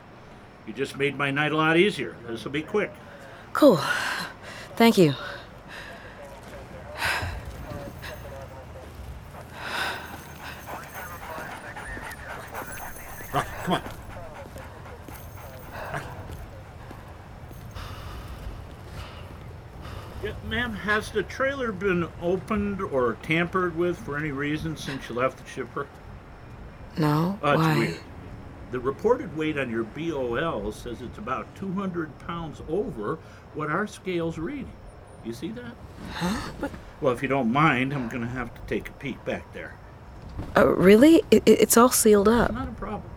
You 0.67 0.73
just 0.73 0.99
made 0.99 1.17
my 1.17 1.31
night 1.31 1.53
a 1.53 1.57
lot 1.57 1.77
easier. 1.77 2.17
This 2.27 2.43
will 2.45 2.51
be 2.51 2.63
quick. 2.63 2.93
Cool. 3.53 3.81
Thank 4.75 4.99
you. 4.99 5.15
Oh, 13.35 13.47
come 13.63 13.75
on. 13.75 13.83
Yeah, 20.25 20.33
ma'am, 20.49 20.79
has 20.99 21.13
the 21.13 21.23
trailer 21.23 21.71
been 21.71 22.09
opened 22.21 22.83
or 22.83 23.17
tampered 23.23 23.77
with 23.77 23.97
for 23.97 24.17
any 24.17 24.33
reason 24.33 24.77
since 24.77 25.09
you 25.09 25.15
left 25.15 25.39
the 25.39 25.49
shipper? 25.49 25.87
No? 26.97 27.39
Uh, 27.41 27.55
Why? 27.55 27.95
The 28.73 28.81
reported 28.81 29.37
weight 29.37 29.57
on 29.61 29.71
your 29.71 29.85
BOL 29.85 30.73
says 30.73 31.01
it's 31.01 31.17
about 31.19 31.55
200 31.55 32.19
pounds 32.27 32.63
over 32.69 33.17
what 33.55 33.71
our 33.71 33.87
scales 33.87 34.39
read. 34.39 34.67
You 35.25 35.33
see 35.33 35.53
that? 35.53 35.73
Huh? 36.15 36.51
But, 36.61 36.73
Well, 37.01 37.13
if 37.15 37.23
you 37.23 37.29
don't 37.29 37.53
mind, 37.53 37.95
I'm 37.95 38.09
going 38.09 38.23
to 38.23 38.29
have 38.29 38.53
to 38.53 38.61
take 38.67 38.89
a 38.89 38.93
peek 38.95 39.25
back 39.25 39.53
there. 39.53 39.75
Uh, 40.57 40.67
really? 40.67 41.23
It, 41.31 41.45
it- 41.47 41.61
it's 41.61 41.77
all 41.77 41.91
sealed 41.91 42.27
up. 42.29 42.53
Not 42.53 42.67
a 42.69 42.73
problem. 42.73 43.11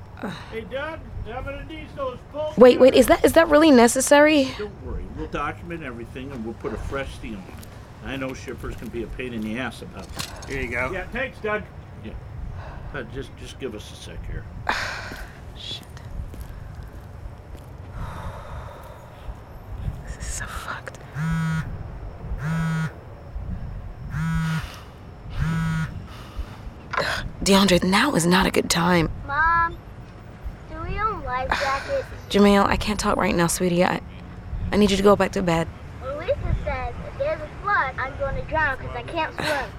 Hey, 0.52 0.62
Doug, 0.70 1.00
I'm 1.34 1.44
going 1.44 1.58
to 1.58 1.66
need 1.66 1.88
those 1.96 2.20
full. 2.32 2.54
Wait, 2.56 2.80
wait, 2.80 2.94
is 2.94 3.08
that 3.08 3.26
is 3.26 3.34
that 3.34 3.50
really 3.50 3.72
necessary? 3.72 4.52
Don't 4.56 4.86
worry, 4.86 5.04
we'll 5.18 5.26
document 5.26 5.82
everything 5.82 6.32
and 6.32 6.46
we'll 6.46 6.54
put 6.54 6.74
a 6.74 6.78
fresh 6.78 7.18
seal 7.20 7.38
on 7.38 7.40
it. 7.60 7.68
I 8.04 8.16
know 8.16 8.34
shippers 8.34 8.76
can 8.76 8.88
be 8.90 9.04
a 9.04 9.08
pain 9.08 9.34
in 9.34 9.42
the 9.42 9.60
ass 9.60 9.84
about 9.84 10.08
that. 10.16 10.46
Here 10.50 10.62
you 10.62 10.70
go. 10.70 10.92
Yeah, 10.92 11.06
thanks, 11.08 11.38
Doug. 11.40 11.64
Yeah. 12.04 12.14
Uh, 12.94 13.04
just, 13.14 13.30
just 13.38 13.60
give 13.60 13.76
us 13.76 13.92
a 13.92 13.96
sec 13.96 14.26
here. 14.26 14.44
Shit. 15.56 15.86
This 20.06 20.18
is 20.18 20.26
so 20.26 20.46
fucked. 20.46 20.98
DeAndre, 27.44 27.84
now 27.84 28.14
is 28.16 28.26
not 28.26 28.46
a 28.46 28.52
good 28.52 28.70
time. 28.70 29.10
Mom, 29.28 29.78
do 30.70 30.80
we 30.82 31.00
own 31.00 31.24
life 31.24 31.50
jackets? 31.50 32.08
Jamil, 32.30 32.66
I 32.66 32.78
can't 32.78 33.00
talk 33.00 33.18
right 33.18 33.36
now, 33.36 33.48
sweetie. 33.48 33.84
I, 33.84 34.00
I 34.72 34.78
need 34.78 34.92
you 34.92 34.98
to 34.98 35.04
go 35.04 35.16
back 35.16 35.32
to 35.34 35.42
bed. 35.42 35.68
Well, 36.02 36.18
Lisa 36.18 36.36
says 36.64 36.94
if 37.08 37.18
there's 37.18 37.42
a 37.42 37.50
flood, 37.82 37.96
I'm 37.98 38.18
going 38.20 38.36
to 38.36 38.42
drown 38.50 38.78
because 38.78 38.96
I 38.96 39.04
can't 39.04 39.34
swim. 39.36 39.72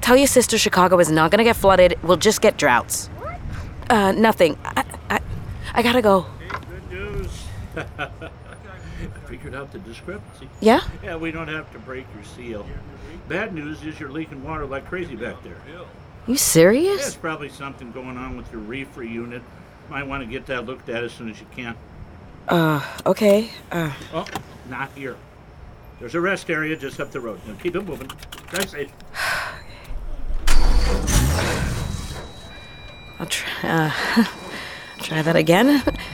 Tell 0.00 0.16
your 0.16 0.26
sister 0.26 0.58
Chicago 0.58 0.98
is 0.98 1.10
not 1.10 1.30
gonna 1.30 1.44
get 1.44 1.56
flooded. 1.56 1.98
We'll 2.02 2.18
just 2.18 2.42
get 2.42 2.58
droughts. 2.58 3.06
What? 3.06 3.40
Uh, 3.88 4.12
nothing. 4.12 4.58
I, 4.62 4.84
I, 5.08 5.20
I 5.72 5.82
gotta 5.82 6.02
go. 6.02 6.26
Good 6.68 6.90
news. 6.90 7.46
I 7.76 8.10
figured 9.26 9.54
out 9.54 9.72
the 9.72 9.78
discrepancy. 9.78 10.48
Yeah? 10.60 10.82
Yeah, 11.02 11.16
we 11.16 11.30
don't 11.30 11.48
have 11.48 11.72
to 11.72 11.78
break 11.78 12.04
your 12.14 12.24
seal. 12.24 12.66
Bad 13.28 13.54
news 13.54 13.82
is 13.82 13.98
you're 13.98 14.10
leaking 14.10 14.44
water 14.44 14.66
like 14.66 14.86
crazy 14.86 15.16
back 15.16 15.42
there. 15.42 15.56
You 16.26 16.36
serious? 16.36 17.00
There's 17.00 17.16
probably 17.16 17.48
something 17.48 17.90
going 17.90 18.18
on 18.18 18.36
with 18.36 18.52
your 18.52 18.60
reefer 18.60 19.02
unit. 19.02 19.42
Might 19.88 20.06
want 20.06 20.22
to 20.22 20.26
get 20.26 20.44
that 20.46 20.66
looked 20.66 20.90
at 20.90 21.02
as 21.02 21.12
soon 21.12 21.30
as 21.30 21.40
you 21.40 21.46
can. 21.54 21.76
Uh, 22.46 22.84
okay. 23.06 23.50
Uh, 23.72 23.90
Oh, 24.12 24.26
not 24.68 24.90
here. 24.94 25.16
There's 26.04 26.14
a 26.14 26.20
rest 26.20 26.50
area 26.50 26.76
just 26.76 27.00
up 27.00 27.12
the 27.12 27.18
road. 27.18 27.40
Now 27.46 27.54
keep 27.54 27.74
it 27.74 27.80
moving. 27.80 28.10
Drive 28.48 28.68
safe. 28.68 28.92
I'll 33.18 33.24
try. 33.24 33.50
Uh, 33.62 33.88
try 34.98 35.22
that 35.22 35.34
again. 35.34 35.82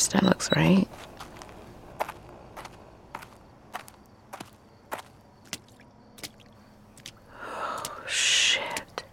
Thermostat 0.00 0.22
looks 0.22 0.50
right. 0.56 0.88
Oh, 7.42 7.82
shit. 8.06 9.04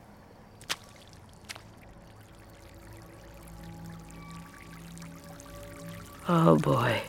Oh 6.29 6.57
boy. 6.57 7.01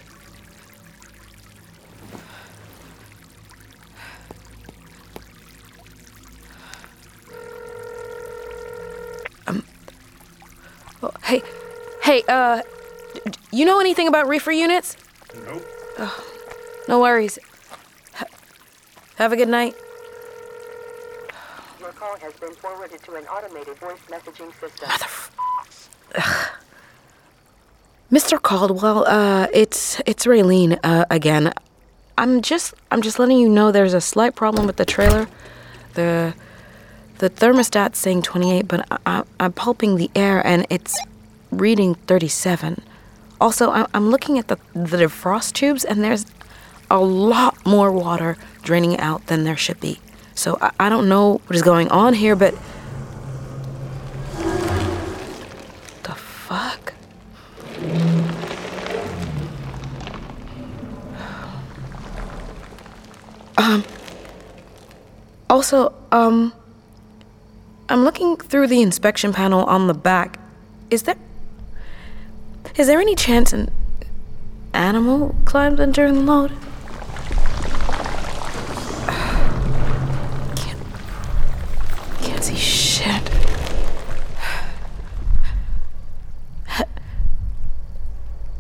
Um. 9.47 9.63
Oh, 11.03 11.11
hey, 11.25 11.43
hey, 12.03 12.23
uh, 12.29 12.63
you 13.51 13.65
know 13.65 13.81
anything 13.81 14.09
about 14.09 14.29
reefer 14.29 14.53
units? 14.53 14.97
Nope. 15.47 15.65
Oh, 15.99 16.25
no 16.89 17.01
worries. 17.01 17.39
Ha- 18.15 18.27
have 19.17 19.33
a 19.33 19.37
good 19.37 19.49
night. 19.49 19.75
Your 21.81 21.93
call 21.93 22.17
has 22.19 22.33
been 22.35 22.53
forwarded 22.55 23.03
to 23.05 23.15
an 23.15 23.25
automated 23.27 23.77
voice 23.79 23.99
messaging 24.09 24.53
system. 24.61 24.89
Motherf- 24.89 25.31
Ugh. 26.15 26.49
Mr. 28.11 28.41
Caldwell, 28.41 29.05
uh, 29.07 29.49
it's 29.53 30.01
it's 30.07 30.25
Raylene, 30.25 30.79
uh, 30.83 31.05
again. 31.11 31.53
I'm 32.17 32.41
just 32.41 32.73
I'm 32.91 33.03
just 33.03 33.19
letting 33.19 33.39
you 33.39 33.49
know 33.51 33.71
there's 33.71 33.93
a 33.93 34.01
slight 34.01 34.35
problem 34.35 34.67
with 34.67 34.77
the 34.77 34.87
trailer. 34.87 35.29
The 35.95 36.33
the 37.19 37.29
thermostat's 37.29 37.99
saying 37.99 38.23
28, 38.23 38.67
but 38.69 38.87
I, 38.91 38.99
I, 39.05 39.23
I'm 39.41 39.53
pulping 39.53 39.97
the 39.97 40.11
air 40.15 40.45
and 40.47 40.67
it's 40.71 40.97
reading 41.51 41.97
37. 41.97 42.81
Also, 43.41 43.71
I'm 43.71 44.11
looking 44.11 44.39
at 44.39 44.49
the 44.49 44.59
the 44.73 44.97
defrost 44.97 45.53
tubes 45.53 45.85
and 45.85 46.03
there's 46.03 46.27
a 46.91 46.99
lot 46.99 47.65
more 47.65 47.93
water 47.93 48.37
draining 48.63 48.99
out 48.99 49.27
than 49.27 49.45
there 49.45 49.57
should 49.57 49.79
be. 49.81 50.01
So 50.35 50.59
I, 50.61 50.71
I 50.81 50.89
don't 50.89 51.09
know 51.09 51.41
what 51.47 51.57
is 51.57 51.63
going 51.63 51.89
on 51.89 52.15
here, 52.15 52.35
but 52.35 52.55
the 56.03 56.15
fuck. 56.15 56.95
Um. 63.57 63.85
Also, 65.49 65.95
um. 66.11 66.53
I'm 67.91 68.05
looking 68.05 68.37
through 68.37 68.67
the 68.67 68.83
inspection 68.83 69.33
panel 69.33 69.65
on 69.65 69.87
the 69.87 69.95
back. 69.95 70.39
Is 70.91 71.05
there. 71.05 71.17
Is 72.79 72.87
there 72.87 73.01
any 73.01 73.17
chance 73.17 73.53
an 73.53 73.73
animal 74.73 75.35
climbed 75.45 75.81
in 75.81 75.91
during 75.91 76.15
the 76.15 76.21
load? 76.21 76.53
Can't. 80.55 80.79
Can't 82.21 82.45
see 82.45 82.55
shit. 82.55 83.29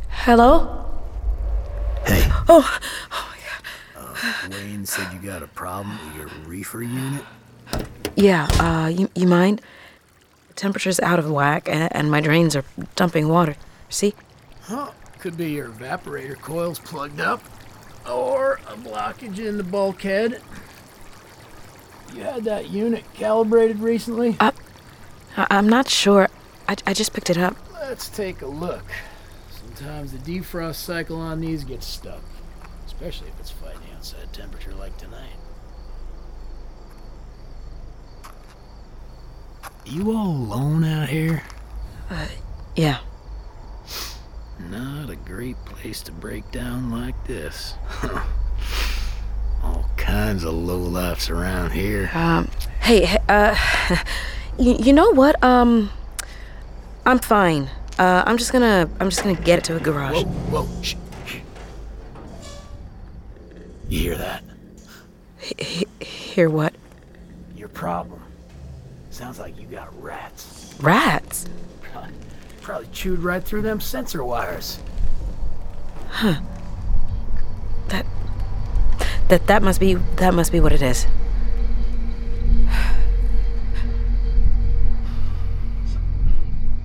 Hello? 0.09 0.85
Hey. 2.05 2.27
Oh, 2.49 2.81
oh 3.13 3.31
my 3.31 3.39
god. 3.47 3.63
Uh, 3.97 4.49
Wayne 4.51 4.85
said 4.85 5.13
you 5.13 5.21
got 5.21 5.45
a 5.45 5.47
problem 5.47 5.97
with 6.07 6.17
your 6.17 6.29
reefer 6.45 6.83
unit? 6.83 7.25
Yeah, 8.17 8.49
uh, 8.59 8.89
you, 8.89 9.09
you 9.15 9.29
mind? 9.29 9.63
The 10.49 10.55
temperature's 10.55 10.99
out 10.99 11.21
of 11.21 11.31
whack 11.31 11.69
and, 11.69 11.95
and 11.95 12.11
my 12.11 12.21
drains 12.21 12.57
are 12.57 12.65
dumping 12.97 13.29
water. 13.29 13.55
See? 13.89 14.15
Huh. 14.63 14.93
Could 15.19 15.37
be 15.37 15.51
your 15.51 15.69
evaporator 15.69 16.41
coil's 16.41 16.79
plugged 16.79 17.21
up. 17.21 17.43
Or 18.09 18.61
a 18.69 18.75
blockage 18.77 19.39
in 19.39 19.57
the 19.57 19.65
bulkhead. 19.65 20.41
You 22.15 22.23
had 22.23 22.45
that 22.45 22.71
unit 22.71 23.05
calibrated 23.15 23.81
recently? 23.81 24.37
I, 24.41 24.53
I'm 25.37 25.69
not 25.69 25.89
sure. 25.89 26.29
I, 26.69 26.77
I 26.87 26.95
just 26.95 27.13
picked 27.13 27.31
it 27.31 27.39
up. 27.39 27.57
Let's 27.73 28.09
take 28.09 28.43
a 28.43 28.47
look. 28.47 28.85
Sometimes 29.51 30.13
the 30.13 30.19
defrost 30.19 30.77
cycle 30.77 31.21
on 31.21 31.41
these 31.41 31.65
gets 31.65 31.87
stuck, 31.87 32.23
especially 32.87 33.29
if 33.29 33.41
it's 33.41 33.51
fighting 33.51 33.81
outside 33.97 34.33
temperature 34.33 34.75
like 34.75 34.97
tonight. 34.99 35.37
You 39.85 40.13
all 40.17 40.29
alone 40.29 40.85
out 40.85 41.09
here? 41.09 41.43
Uh, 42.11 42.27
yeah. 42.77 42.99
Not 44.71 45.09
a 45.09 45.17
great 45.17 45.57
place 45.65 46.03
to 46.03 46.13
break 46.13 46.51
down 46.51 46.91
like 46.91 47.15
this. 47.27 47.75
all 49.63 49.89
kinds 49.97 50.45
of 50.45 50.53
low 50.53 50.79
lowlifes 50.79 51.31
around 51.31 51.71
here. 51.73 52.11
Um, 52.13 52.51
hey, 52.81 53.07
hey, 53.07 53.19
uh, 53.29 53.57
you, 54.59 54.75
you 54.75 54.93
know 54.93 55.11
what? 55.11 55.43
Um, 55.43 55.91
I'm 57.07 57.19
fine. 57.19 57.71
Uh, 57.99 58.23
I'm 58.27 58.37
just 58.37 58.53
gonna, 58.53 58.89
I'm 59.01 59.09
just 59.09 59.23
gonna 59.23 59.41
get 59.41 59.59
it 59.59 59.65
to 59.65 59.77
a 59.77 59.81
garage. 59.81 60.23
Whoa, 60.23 60.65
whoa, 60.65 60.83
shh, 60.83 60.95
shh. 61.27 61.37
You 63.89 64.01
hear 64.01 64.17
that? 64.17 64.45
H- 65.59 65.89
hear 66.01 66.51
what? 66.51 66.75
Your 67.57 67.69
problem. 67.69 68.23
Sounds 69.11 69.39
like 69.39 69.59
you 69.59 69.67
got 69.67 69.91
rats. 70.03 70.75
Rats? 70.81 71.47
Probably 72.69 72.89
chewed 72.93 73.21
right 73.21 73.43
through 73.43 73.63
them 73.63 73.81
sensor 73.81 74.23
wires. 74.23 74.79
Huh. 76.11 76.43
That, 77.89 78.05
that, 79.29 79.47
that 79.47 79.63
must 79.63 79.81
be, 79.81 79.95
that 79.95 80.35
must 80.35 80.53
be 80.53 80.61
what 80.61 80.75
it 80.75 80.83
is. 80.83 81.07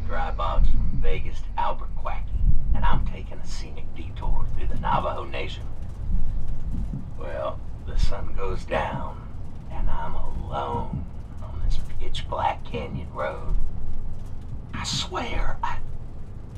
Dry 0.07 0.31
box 0.31 0.69
from 0.69 0.99
Vegas 1.01 1.39
to 1.39 1.47
Albuquerque, 1.57 2.31
and 2.75 2.85
I'm 2.85 3.05
taking 3.07 3.37
a 3.39 3.45
scenic 3.45 3.93
detour 3.93 4.45
through 4.55 4.67
the 4.67 4.79
Navajo 4.79 5.25
Nation. 5.25 5.63
Well, 7.19 7.59
the 7.85 7.99
sun 7.99 8.33
goes 8.37 8.63
down, 8.63 9.21
and 9.69 9.89
I'm 9.89 10.15
alone 10.15 11.03
on 11.43 11.61
this 11.65 11.77
pitch 11.99 12.25
black 12.29 12.63
canyon 12.63 13.11
road. 13.13 13.52
I 14.83 14.85
swear, 14.85 15.55
I, 15.63 15.77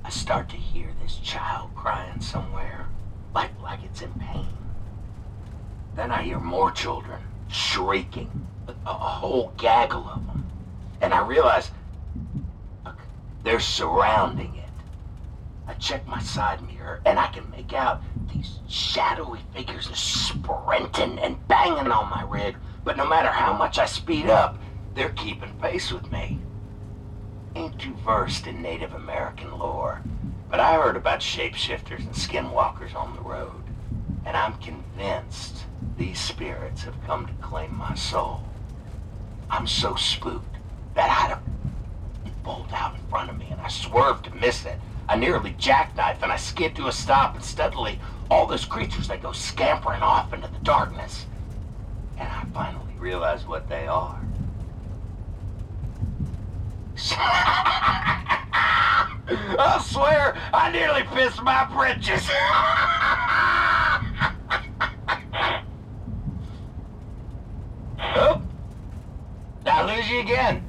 I 0.03 0.09
start 0.09 0.49
to 0.49 0.55
hear 0.55 0.87
this 0.99 1.17
child 1.17 1.69
crying 1.75 2.21
somewhere, 2.21 2.87
like 3.35 3.51
like 3.61 3.83
it's 3.83 4.01
in 4.01 4.11
pain. 4.13 4.47
Then 5.95 6.09
I 6.09 6.23
hear 6.23 6.39
more 6.39 6.71
children 6.71 7.21
shrieking, 7.49 8.47
a, 8.67 8.71
a 8.87 8.93
whole 8.93 9.53
gaggle 9.57 10.09
of 10.09 10.25
them, 10.25 10.43
and 11.01 11.13
I 11.13 11.23
realize 11.23 11.69
they're 13.43 13.59
surrounding 13.59 14.55
it. 14.55 14.73
I 15.67 15.75
check 15.75 16.07
my 16.07 16.19
side 16.19 16.67
mirror 16.67 17.01
and 17.05 17.19
I 17.19 17.27
can 17.27 17.47
make 17.51 17.73
out 17.73 18.01
these 18.33 18.57
shadowy 18.67 19.41
figures 19.53 19.85
sprinting 19.95 21.19
and 21.19 21.47
banging 21.47 21.91
on 21.91 22.09
my 22.09 22.23
rig, 22.27 22.55
but 22.83 22.97
no 22.97 23.07
matter 23.07 23.29
how 23.29 23.53
much 23.55 23.77
I 23.77 23.85
speed 23.85 24.31
up, 24.31 24.57
they're 24.95 25.09
keeping 25.09 25.53
pace 25.61 25.91
with 25.91 26.11
me. 26.11 26.39
Ain't 27.55 27.79
too 27.79 27.93
versed 28.05 28.47
in 28.47 28.61
Native 28.61 28.93
American 28.93 29.57
lore, 29.57 30.01
but 30.51 30.59
I 30.59 30.75
heard 30.75 30.97
about 30.97 31.21
shapeshifters 31.21 31.99
and 31.99 32.13
skinwalkers 32.13 32.93
on 32.93 33.15
the 33.15 33.21
road, 33.21 33.63
and 34.25 34.35
I'm 34.35 34.57
convinced 34.57 35.63
these 35.97 36.19
spirits 36.19 36.83
have 36.83 37.01
come 37.05 37.25
to 37.25 37.33
claim 37.35 37.73
my 37.77 37.95
soul. 37.95 38.43
I'm 39.49 39.67
so 39.67 39.95
spooked 39.95 40.57
that 40.95 41.09
I 41.09 41.13
had 41.13 41.31
a 41.31 41.41
bolt 42.43 42.73
out 42.73 42.95
in 42.95 43.01
front 43.07 43.29
of 43.29 43.37
me, 43.37 43.47
and 43.49 43.61
I 43.61 43.69
swerved 43.69 44.25
to 44.25 44.35
miss 44.35 44.65
it. 44.65 44.77
I 45.07 45.15
nearly 45.15 45.55
jackknife, 45.57 46.23
and 46.23 46.33
I 46.33 46.37
skid 46.37 46.75
to 46.75 46.87
a 46.87 46.91
stop, 46.91 47.35
and 47.35 47.43
steadily, 47.43 48.01
all 48.29 48.47
those 48.47 48.65
creatures, 48.65 49.07
they 49.07 49.17
go 49.17 49.31
scampering 49.31 50.01
off 50.01 50.33
into 50.33 50.49
the 50.49 50.59
darkness. 50.59 51.25
And 52.17 52.27
I 52.27 52.43
finally 52.53 52.95
realize 52.99 53.47
what 53.47 53.69
they 53.69 53.87
are. 53.87 54.24
I 59.57 59.83
swear, 59.85 60.35
I 60.53 60.71
nearly 60.71 61.03
pissed 61.03 61.41
my 61.43 61.65
britches. 61.65 62.27
oh, 67.99 68.41
I 69.65 69.95
lose 69.95 70.09
you 70.09 70.19
again? 70.19 70.63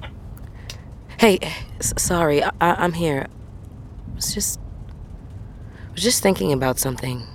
Hey, 1.18 1.38
s- 1.81 1.94
sorry, 1.96 2.42
I- 2.44 2.51
I- 2.61 2.75
I'm 2.85 2.92
here. 2.94 3.27
Was 4.14 4.35
just, 4.35 4.61
was 5.92 6.03
just 6.03 6.22
thinking 6.22 6.53
about 6.53 6.79
something. 6.79 7.27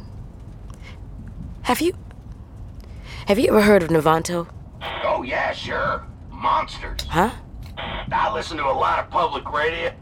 Have 1.63 1.81
you, 1.81 1.93
have 3.27 3.37
you 3.39 3.49
ever 3.49 3.61
heard 3.61 3.83
of 3.83 3.89
Navanto? 3.89 4.47
Oh, 5.03 5.23
yeah, 5.23 5.51
sure. 5.53 6.03
Monsters. 6.31 7.01
Huh? 7.09 7.31
I 8.11 8.33
listen 8.33 8.57
to 8.57 8.65
a 8.65 8.71
lot 8.71 8.99
of 8.99 9.09
public 9.09 9.49
radio. 9.51 9.93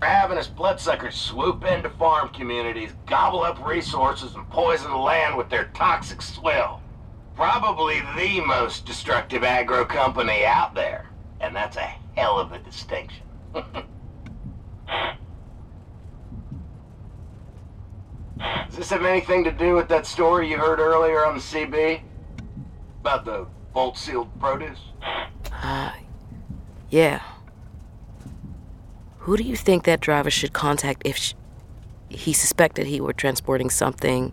Ravenous 0.00 0.46
bloodsuckers 0.46 1.14
swoop 1.14 1.64
into 1.64 1.90
farm 1.90 2.28
communities, 2.28 2.92
gobble 3.06 3.42
up 3.42 3.64
resources, 3.66 4.34
and 4.34 4.48
poison 4.50 4.90
the 4.90 4.96
land 4.96 5.36
with 5.36 5.48
their 5.48 5.64
toxic 5.74 6.22
swill. 6.22 6.80
Probably 7.34 8.00
the 8.16 8.40
most 8.40 8.86
destructive 8.86 9.42
agro 9.42 9.84
company 9.84 10.44
out 10.44 10.74
there. 10.74 11.08
And 11.40 11.56
that's 11.56 11.76
a 11.76 11.94
hell 12.16 12.38
of 12.38 12.52
a 12.52 12.58
distinction. 12.60 13.24
Does 18.68 18.76
this 18.76 18.90
have 18.90 19.04
anything 19.04 19.42
to 19.44 19.52
do 19.52 19.74
with 19.74 19.88
that 19.88 20.06
story 20.06 20.50
you 20.50 20.58
heard 20.58 20.78
earlier 20.78 21.24
on 21.24 21.34
the 21.34 21.40
CB? 21.40 22.00
About 23.00 23.24
the 23.24 23.46
bolt-sealed 23.72 24.38
produce? 24.38 24.78
Uh, 25.52 25.92
yeah. 26.94 27.22
Who 29.18 29.36
do 29.36 29.42
you 29.42 29.56
think 29.56 29.82
that 29.82 30.00
driver 30.00 30.30
should 30.30 30.52
contact 30.52 31.02
if 31.04 31.16
sh- 31.16 31.34
he 32.08 32.32
suspected 32.32 32.86
he 32.86 33.00
were 33.00 33.12
transporting 33.12 33.68
something 33.68 34.32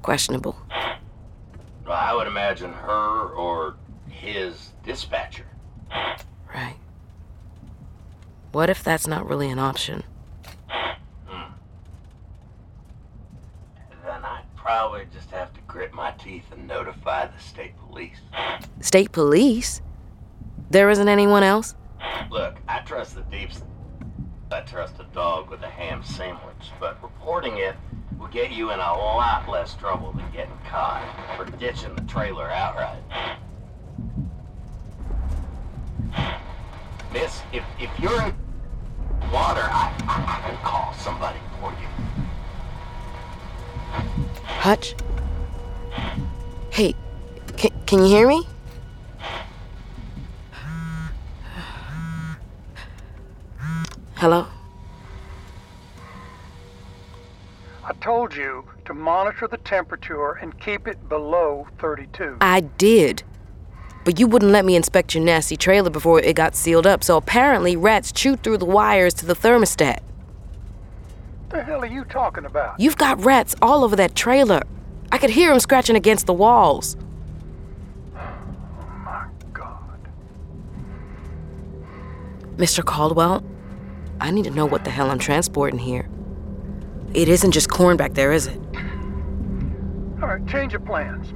questionable? 0.00 0.56
I 1.86 2.14
would 2.14 2.26
imagine 2.26 2.72
her 2.72 3.28
or 3.28 3.76
his 4.08 4.70
dispatcher. 4.86 5.44
Right. 6.54 6.76
What 8.52 8.70
if 8.70 8.82
that's 8.82 9.06
not 9.06 9.28
really 9.28 9.50
an 9.50 9.58
option? 9.58 10.04
Hmm. 11.26 11.52
Then 14.02 14.24
I'd 14.24 14.44
probably 14.56 15.04
just 15.12 15.30
have 15.30 15.52
to 15.52 15.60
grit 15.66 15.92
my 15.92 16.12
teeth 16.12 16.44
and 16.52 16.66
notify 16.66 17.26
the 17.26 17.38
state 17.38 17.74
police. 17.86 18.20
State 18.80 19.12
police? 19.12 19.82
There 20.72 20.88
isn't 20.88 21.06
anyone 21.06 21.42
else? 21.42 21.74
Look, 22.30 22.56
I 22.66 22.78
trust 22.78 23.14
the 23.14 23.20
deeps. 23.20 23.62
I 24.50 24.62
trust 24.62 24.94
a 25.00 25.04
dog 25.14 25.50
with 25.50 25.60
a 25.60 25.68
ham 25.68 26.02
sandwich, 26.02 26.70
but 26.80 26.96
reporting 27.02 27.58
it 27.58 27.76
will 28.18 28.28
get 28.28 28.52
you 28.52 28.70
in 28.70 28.78
a 28.78 28.94
lot 28.94 29.46
less 29.50 29.74
trouble 29.74 30.12
than 30.12 30.24
getting 30.32 30.56
caught 30.70 31.04
for 31.36 31.44
ditching 31.58 31.94
the 31.94 32.00
trailer 32.04 32.50
outright. 32.50 33.02
Miss, 37.12 37.42
if, 37.52 37.64
if 37.78 37.90
you're 38.00 38.22
in 38.22 38.34
water, 39.30 39.68
I, 39.70 39.92
I, 40.08 40.38
I 40.38 40.48
can 40.48 40.56
call 40.64 40.94
somebody 40.94 41.38
for 41.60 41.70
you. 41.72 41.88
Hutch? 44.42 44.94
Hey, 46.70 46.94
can, 47.58 47.70
can 47.84 47.98
you 47.98 48.06
hear 48.06 48.26
me? 48.26 48.46
Hello? 54.22 54.46
I 57.82 57.92
told 57.94 58.36
you 58.36 58.64
to 58.84 58.94
monitor 58.94 59.48
the 59.48 59.56
temperature 59.56 60.34
and 60.34 60.56
keep 60.60 60.86
it 60.86 61.08
below 61.08 61.66
32. 61.80 62.36
I 62.40 62.60
did. 62.60 63.24
But 64.04 64.20
you 64.20 64.28
wouldn't 64.28 64.52
let 64.52 64.64
me 64.64 64.76
inspect 64.76 65.16
your 65.16 65.24
nasty 65.24 65.56
trailer 65.56 65.90
before 65.90 66.20
it 66.20 66.36
got 66.36 66.54
sealed 66.54 66.86
up, 66.86 67.02
so 67.02 67.16
apparently 67.16 67.74
rats 67.74 68.12
chewed 68.12 68.44
through 68.44 68.58
the 68.58 68.64
wires 68.64 69.12
to 69.14 69.26
the 69.26 69.34
thermostat. 69.34 69.98
What 71.48 71.50
the 71.50 71.64
hell 71.64 71.82
are 71.82 71.86
you 71.86 72.04
talking 72.04 72.44
about? 72.44 72.78
You've 72.78 72.96
got 72.96 73.24
rats 73.24 73.56
all 73.60 73.82
over 73.82 73.96
that 73.96 74.14
trailer. 74.14 74.62
I 75.10 75.18
could 75.18 75.30
hear 75.30 75.50
them 75.50 75.58
scratching 75.58 75.96
against 75.96 76.26
the 76.26 76.32
walls. 76.32 76.96
Oh 78.14 78.88
my 79.04 79.26
God. 79.52 79.98
Mr. 82.56 82.84
Caldwell, 82.84 83.42
I 84.22 84.30
need 84.30 84.44
to 84.44 84.52
know 84.52 84.66
what 84.66 84.84
the 84.84 84.90
hell 84.90 85.10
I'm 85.10 85.18
transporting 85.18 85.80
here. 85.80 86.08
It 87.12 87.28
isn't 87.28 87.50
just 87.50 87.68
corn 87.68 87.96
back 87.96 88.14
there, 88.14 88.32
is 88.32 88.46
it? 88.46 88.56
All 90.22 90.28
right, 90.28 90.46
change 90.46 90.74
of 90.74 90.84
plans. 90.84 91.34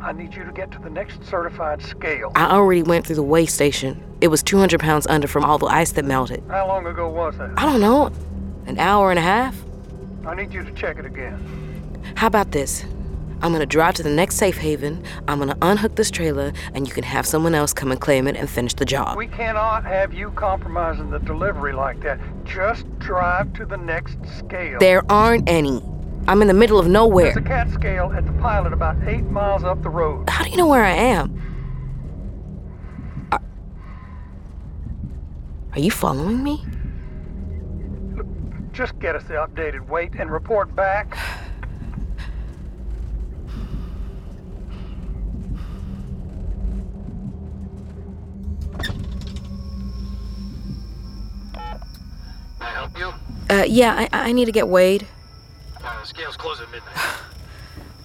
I 0.00 0.12
need 0.12 0.34
you 0.34 0.44
to 0.44 0.52
get 0.52 0.70
to 0.70 0.78
the 0.78 0.88
next 0.88 1.24
certified 1.24 1.82
scale. 1.82 2.30
I 2.36 2.52
already 2.52 2.84
went 2.84 3.08
through 3.08 3.16
the 3.16 3.24
weigh 3.24 3.46
station. 3.46 4.00
It 4.20 4.28
was 4.28 4.40
200 4.44 4.78
pounds 4.78 5.08
under 5.08 5.26
from 5.26 5.44
all 5.44 5.58
the 5.58 5.66
ice 5.66 5.90
that 5.92 6.04
melted. 6.04 6.44
How 6.48 6.68
long 6.68 6.86
ago 6.86 7.08
was 7.08 7.36
that? 7.38 7.50
I 7.56 7.64
don't 7.64 7.80
know, 7.80 8.12
an 8.66 8.78
hour 8.78 9.10
and 9.10 9.18
a 9.18 9.22
half? 9.22 9.60
I 10.24 10.36
need 10.36 10.54
you 10.54 10.62
to 10.62 10.70
check 10.74 11.00
it 11.00 11.06
again. 11.06 12.04
How 12.14 12.28
about 12.28 12.52
this? 12.52 12.84
I'm 13.44 13.52
gonna 13.52 13.66
drive 13.66 13.92
to 13.96 14.02
the 14.02 14.08
next 14.08 14.36
safe 14.36 14.56
haven, 14.56 15.04
I'm 15.28 15.38
gonna 15.38 15.58
unhook 15.60 15.96
this 15.96 16.10
trailer, 16.10 16.54
and 16.72 16.88
you 16.88 16.94
can 16.94 17.04
have 17.04 17.26
someone 17.26 17.54
else 17.54 17.74
come 17.74 17.92
and 17.92 18.00
claim 18.00 18.26
it 18.26 18.36
and 18.36 18.48
finish 18.48 18.72
the 18.72 18.86
job. 18.86 19.18
We 19.18 19.26
cannot 19.26 19.84
have 19.84 20.14
you 20.14 20.30
compromising 20.30 21.10
the 21.10 21.18
delivery 21.18 21.74
like 21.74 22.00
that. 22.00 22.18
Just 22.46 22.86
drive 22.98 23.52
to 23.52 23.66
the 23.66 23.76
next 23.76 24.16
scale. 24.38 24.78
There 24.78 25.02
aren't 25.12 25.46
any. 25.46 25.82
I'm 26.26 26.40
in 26.40 26.48
the 26.48 26.54
middle 26.54 26.78
of 26.78 26.88
nowhere. 26.88 27.34
There's 27.34 27.36
a 27.36 27.42
CAT 27.42 27.70
scale 27.70 28.10
at 28.16 28.24
the 28.24 28.32
Pilot 28.32 28.72
about 28.72 28.96
eight 29.06 29.24
miles 29.24 29.62
up 29.62 29.82
the 29.82 29.90
road. 29.90 30.30
How 30.30 30.44
do 30.44 30.50
you 30.50 30.56
know 30.56 30.66
where 30.66 30.82
I 30.82 30.92
am? 30.92 31.38
Are, 33.30 33.42
are 35.74 35.80
you 35.80 35.90
following 35.90 36.42
me? 36.42 36.64
Just 38.72 38.98
get 39.00 39.14
us 39.14 39.24
the 39.24 39.34
updated 39.34 39.86
weight 39.86 40.14
and 40.18 40.32
report 40.32 40.74
back. 40.74 41.18
I 52.64 52.70
help 52.70 52.98
you? 52.98 53.12
Uh, 53.50 53.64
yeah, 53.66 54.08
I, 54.12 54.28
I 54.28 54.32
need 54.32 54.46
to 54.46 54.52
get 54.52 54.68
weighed. 54.68 55.06
Uh, 55.82 56.00
the 56.00 56.06
scales 56.06 56.36
close 56.36 56.60
at 56.60 56.70
midnight. 56.70 56.96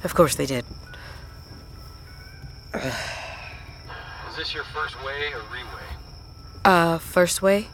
Of 0.01 0.15
course 0.15 0.35
they 0.35 0.45
did. 0.45 0.63
Is 2.73 4.35
this 4.37 4.53
your 4.53 4.63
first 4.63 4.95
weigh 5.03 5.33
or 5.33 5.41
reweigh? 5.51 6.63
Uh, 6.63 6.97
first 6.99 7.41
way? 7.41 7.67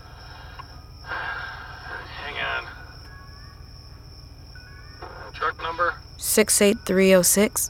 Hang 1.03 2.35
on. 2.43 2.65
Uh, 5.03 5.31
truck 5.33 5.61
number? 5.61 5.93
68306. 6.17 7.69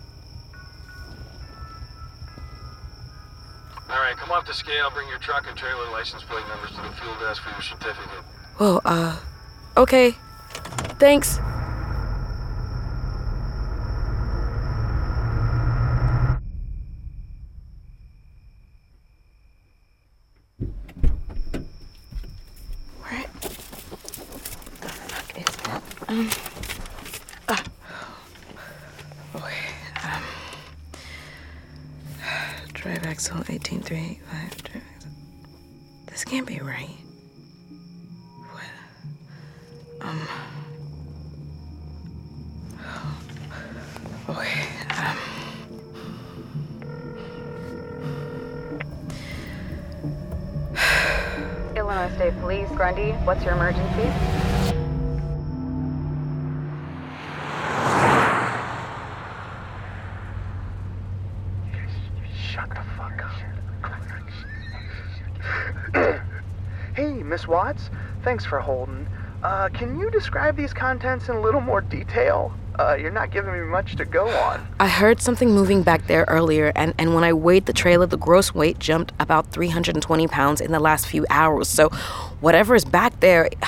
All 3.89 3.97
right, 3.97 4.15
come 4.15 4.31
off 4.31 4.45
the 4.47 4.53
scale. 4.53 4.89
Bring 4.91 5.09
your 5.09 5.19
truck 5.19 5.47
and 5.49 5.57
trailer 5.57 5.91
license 5.91 6.23
plate 6.23 6.47
numbers 6.47 6.71
to 6.71 6.77
the 6.77 6.95
fuel 7.01 7.15
desk 7.19 7.43
for 7.43 7.49
your 7.49 7.61
certificate. 7.61 8.23
Whoa, 8.57 8.79
uh, 8.85 9.17
okay. 9.75 10.15
Thanks. 10.97 11.37
Where? 23.01 23.25
Um, 26.07 26.29
ah. 27.49 27.63
Um. 29.33 30.23
Drive 32.73 33.05
axle 33.05 33.43
18385. 33.49 34.44
Okay, 44.27 44.67
um. 44.89 45.17
Illinois 51.75 52.11
State 52.15 52.33
Police, 52.39 52.67
Grundy, 52.69 53.11
what's 53.23 53.43
your 53.43 53.53
emergency? 53.53 54.11
Shut 62.35 62.69
the 62.69 62.81
fuck 62.97 63.23
up. 65.93 66.21
hey, 66.95 67.21
Miss 67.21 67.47
Watts. 67.47 67.91
Thanks 68.23 68.43
for 68.43 68.59
holding. 68.59 69.07
Uh, 69.43 69.69
can 69.69 69.99
you 69.99 70.09
describe 70.09 70.57
these 70.57 70.73
contents 70.73 71.29
in 71.29 71.35
a 71.35 71.41
little 71.41 71.61
more 71.61 71.81
detail? 71.81 72.51
Uh, 72.77 72.95
you're 72.99 73.11
not 73.11 73.31
giving 73.31 73.53
me 73.53 73.59
much 73.61 73.95
to 73.95 74.05
go 74.05 74.27
on. 74.27 74.67
I 74.79 74.87
heard 74.87 75.21
something 75.21 75.51
moving 75.51 75.81
back 75.81 76.07
there 76.07 76.25
earlier, 76.27 76.71
and, 76.75 76.93
and 76.97 77.15
when 77.15 77.23
I 77.23 77.31
weighed 77.31 77.65
the 77.67 77.73
trailer, 77.73 78.05
the 78.05 78.17
gross 78.17 78.53
weight 78.53 78.79
jumped 78.79 79.13
about 79.19 79.51
320 79.51 80.27
pounds 80.27 80.59
in 80.59 80.71
the 80.71 80.79
last 80.79 81.07
few 81.07 81.25
hours. 81.29 81.69
So, 81.69 81.89
whatever 82.41 82.75
is 82.75 82.83
back 82.83 83.19
there, 83.21 83.49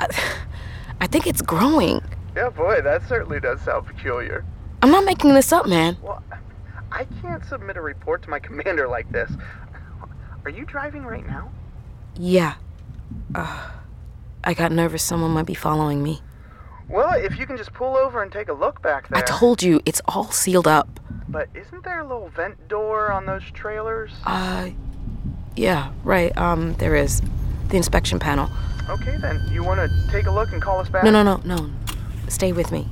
I, 0.00 0.08
I 1.00 1.06
think 1.06 1.26
it's 1.26 1.42
growing. 1.42 2.02
Yeah, 2.36 2.50
boy, 2.50 2.80
that 2.82 3.06
certainly 3.08 3.40
does 3.40 3.60
sound 3.62 3.86
peculiar. 3.86 4.44
I'm 4.82 4.90
not 4.90 5.04
making 5.04 5.34
this 5.34 5.52
up, 5.52 5.66
man. 5.66 5.96
Well, 6.02 6.22
I 6.90 7.04
can't 7.22 7.44
submit 7.44 7.76
a 7.76 7.80
report 7.80 8.22
to 8.24 8.30
my 8.30 8.38
commander 8.38 8.88
like 8.88 9.10
this. 9.10 9.30
Are 10.44 10.50
you 10.50 10.64
driving 10.64 11.04
right 11.04 11.26
now? 11.26 11.50
Yeah. 12.16 12.54
Uh, 13.34 13.70
I 14.44 14.54
got 14.54 14.72
nervous 14.72 15.02
someone 15.02 15.30
might 15.30 15.46
be 15.46 15.54
following 15.54 16.02
me. 16.02 16.20
Well, 16.92 17.14
if 17.14 17.38
you 17.38 17.46
can 17.46 17.56
just 17.56 17.72
pull 17.72 17.96
over 17.96 18.22
and 18.22 18.30
take 18.30 18.48
a 18.48 18.52
look 18.52 18.82
back 18.82 19.08
there. 19.08 19.18
I 19.18 19.22
told 19.22 19.62
you, 19.62 19.80
it's 19.86 20.02
all 20.06 20.30
sealed 20.30 20.68
up. 20.68 21.00
But 21.26 21.48
isn't 21.54 21.82
there 21.84 22.00
a 22.00 22.06
little 22.06 22.28
vent 22.28 22.68
door 22.68 23.10
on 23.10 23.24
those 23.24 23.42
trailers? 23.54 24.10
Uh, 24.26 24.70
yeah, 25.56 25.90
right. 26.04 26.36
Um, 26.36 26.74
there 26.74 26.94
is. 26.94 27.22
The 27.68 27.78
inspection 27.78 28.18
panel. 28.18 28.50
Okay, 28.90 29.16
then. 29.16 29.40
You 29.50 29.64
want 29.64 29.80
to 29.80 30.10
take 30.12 30.26
a 30.26 30.30
look 30.30 30.52
and 30.52 30.60
call 30.60 30.80
us 30.80 30.90
back? 30.90 31.02
No, 31.04 31.10
no, 31.10 31.22
no, 31.22 31.36
no. 31.46 31.70
Stay 32.28 32.52
with 32.52 32.70
me. 32.70 32.86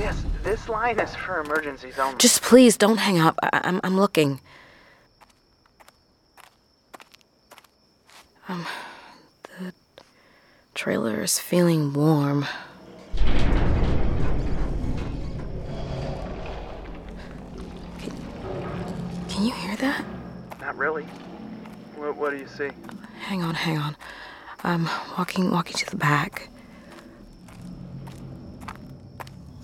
Yes, 0.00 0.24
this 0.42 0.68
line 0.68 0.98
is 0.98 1.14
for 1.14 1.40
emergencies 1.40 2.00
only. 2.00 2.18
Just 2.18 2.42
please 2.42 2.76
don't 2.76 2.96
hang 2.98 3.20
up. 3.20 3.38
I- 3.44 3.60
I'm, 3.62 3.80
I'm 3.84 3.96
looking. 3.96 4.40
Um, 8.48 8.66
trailer 10.78 11.22
is 11.24 11.40
feeling 11.40 11.92
warm. 11.92 12.46
Can, 17.98 18.12
can 19.28 19.44
you 19.44 19.52
hear 19.54 19.74
that? 19.74 20.04
Not 20.60 20.78
really. 20.78 21.02
What, 21.96 22.16
what 22.16 22.30
do 22.30 22.36
you 22.36 22.46
see? 22.46 22.70
Hang 23.22 23.42
on, 23.42 23.56
hang 23.56 23.76
on. 23.76 23.96
I'm 24.62 24.88
walking, 25.18 25.50
walking 25.50 25.76
to 25.78 25.90
the 25.90 25.96
back. 25.96 26.48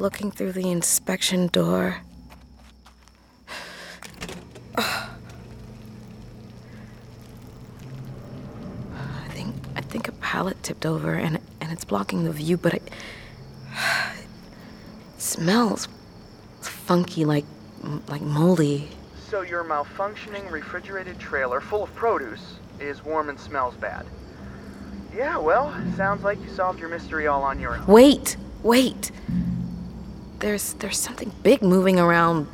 Looking 0.00 0.33
through 0.33 0.50
the 0.50 0.68
inspection 0.68 1.46
door. 1.46 1.98
I 4.77 5.14
think 9.29 9.55
I 9.77 9.81
think 9.81 10.09
a 10.09 10.12
pallet 10.34 10.60
tipped 10.64 10.84
over 10.84 11.14
and 11.14 11.38
and 11.60 11.70
it's 11.70 11.84
blocking 11.84 12.24
the 12.24 12.32
view, 12.32 12.56
but 12.56 12.74
it, 12.74 12.82
it 13.72 15.20
smells 15.20 15.86
funky, 16.60 17.24
like 17.24 17.44
like 18.08 18.20
moldy. 18.20 18.88
So 19.30 19.42
your 19.42 19.62
malfunctioning 19.62 20.50
refrigerated 20.50 21.20
trailer 21.20 21.60
full 21.60 21.84
of 21.84 21.94
produce 21.94 22.56
is 22.80 23.04
warm 23.04 23.28
and 23.28 23.38
smells 23.38 23.76
bad. 23.76 24.06
Yeah, 25.14 25.38
well, 25.38 25.72
sounds 25.96 26.24
like 26.24 26.42
you 26.42 26.48
solved 26.48 26.80
your 26.80 26.88
mystery 26.88 27.28
all 27.28 27.44
on 27.44 27.60
your 27.60 27.76
own. 27.76 27.86
Wait, 27.86 28.36
wait. 28.64 29.12
There's 30.40 30.72
there's 30.74 30.98
something 30.98 31.30
big 31.44 31.62
moving 31.62 32.00
around 32.00 32.48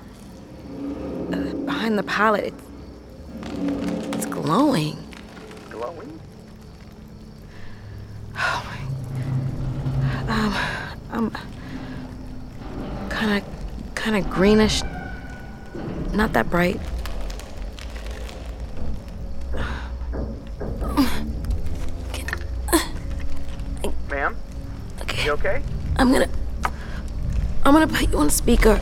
uh, 1.33 1.55
behind 1.65 1.97
the 1.97 2.03
pallet. 2.03 2.53
It's, 3.47 4.17
it's. 4.17 4.27
Glowing? 4.27 5.01
Um, 10.31 10.55
um, 11.11 11.37
kind 13.09 13.43
of, 13.43 13.95
kind 14.11 14.27
of 14.27 14.31
greenish. 14.33 14.83
Not 16.13 16.33
that 16.33 16.51
bright. 16.51 16.81
Ma'am? 24.11 24.37
You 25.25 25.31
okay? 25.35 25.63
I'm 25.95 26.11
gonna, 26.11 26.29
I'm 27.65 27.73
gonna 27.73 27.87
put 27.87 28.11
you 28.11 28.19
on 28.19 28.31
speaker. 28.31 28.81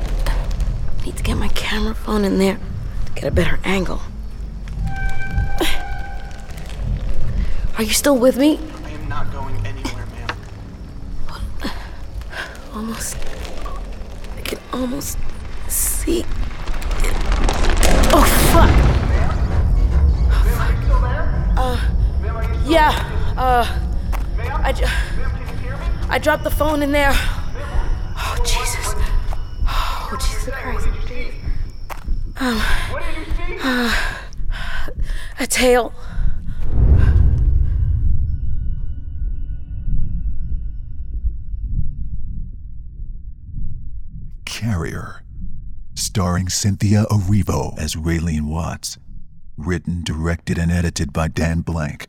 Need 1.04 1.18
to 1.18 1.22
get 1.22 1.36
my 1.36 1.48
camera 1.48 1.94
phone 1.94 2.24
in 2.24 2.38
there 2.38 2.58
to 3.04 3.12
get 3.12 3.24
a 3.24 3.30
better 3.30 3.60
angle. 3.64 4.00
Are 7.76 7.82
you 7.82 7.92
still 7.92 8.16
with 8.16 8.38
me? 8.38 8.58
I 8.82 8.90
am 8.92 9.08
not 9.10 9.30
going 9.30 9.54
anywhere, 9.66 10.06
ma'am. 10.06 10.36
Almost. 12.72 13.37
I 14.48 14.52
can 14.52 14.60
almost 14.72 15.18
see. 15.68 16.20
It. 16.20 16.26
Oh 18.14 18.24
fuck! 18.50 18.70
Uh, 21.58 21.78
yeah. 22.66 23.34
Uh, 23.36 23.66
I, 24.64 24.72
ju- 24.72 24.86
I 26.08 26.18
dropped 26.18 26.44
the 26.44 26.50
phone 26.50 26.82
in 26.82 26.92
there. 26.92 27.12
Oh 27.12 28.36
Jesus! 28.42 28.94
Oh 29.66 30.16
Jesus 30.18 30.48
Christ! 30.54 30.88
Um, 32.40 32.62
uh, 33.62 33.94
a 35.40 35.46
tail. 35.46 35.92
Starring 46.18 46.48
Cynthia 46.48 47.04
Erivo 47.12 47.78
as 47.78 47.94
Raylene 47.94 48.48
Watts. 48.48 48.98
Written, 49.56 50.02
directed, 50.02 50.58
and 50.58 50.68
edited 50.68 51.12
by 51.12 51.28
Dan 51.28 51.60
Blank. 51.60 52.08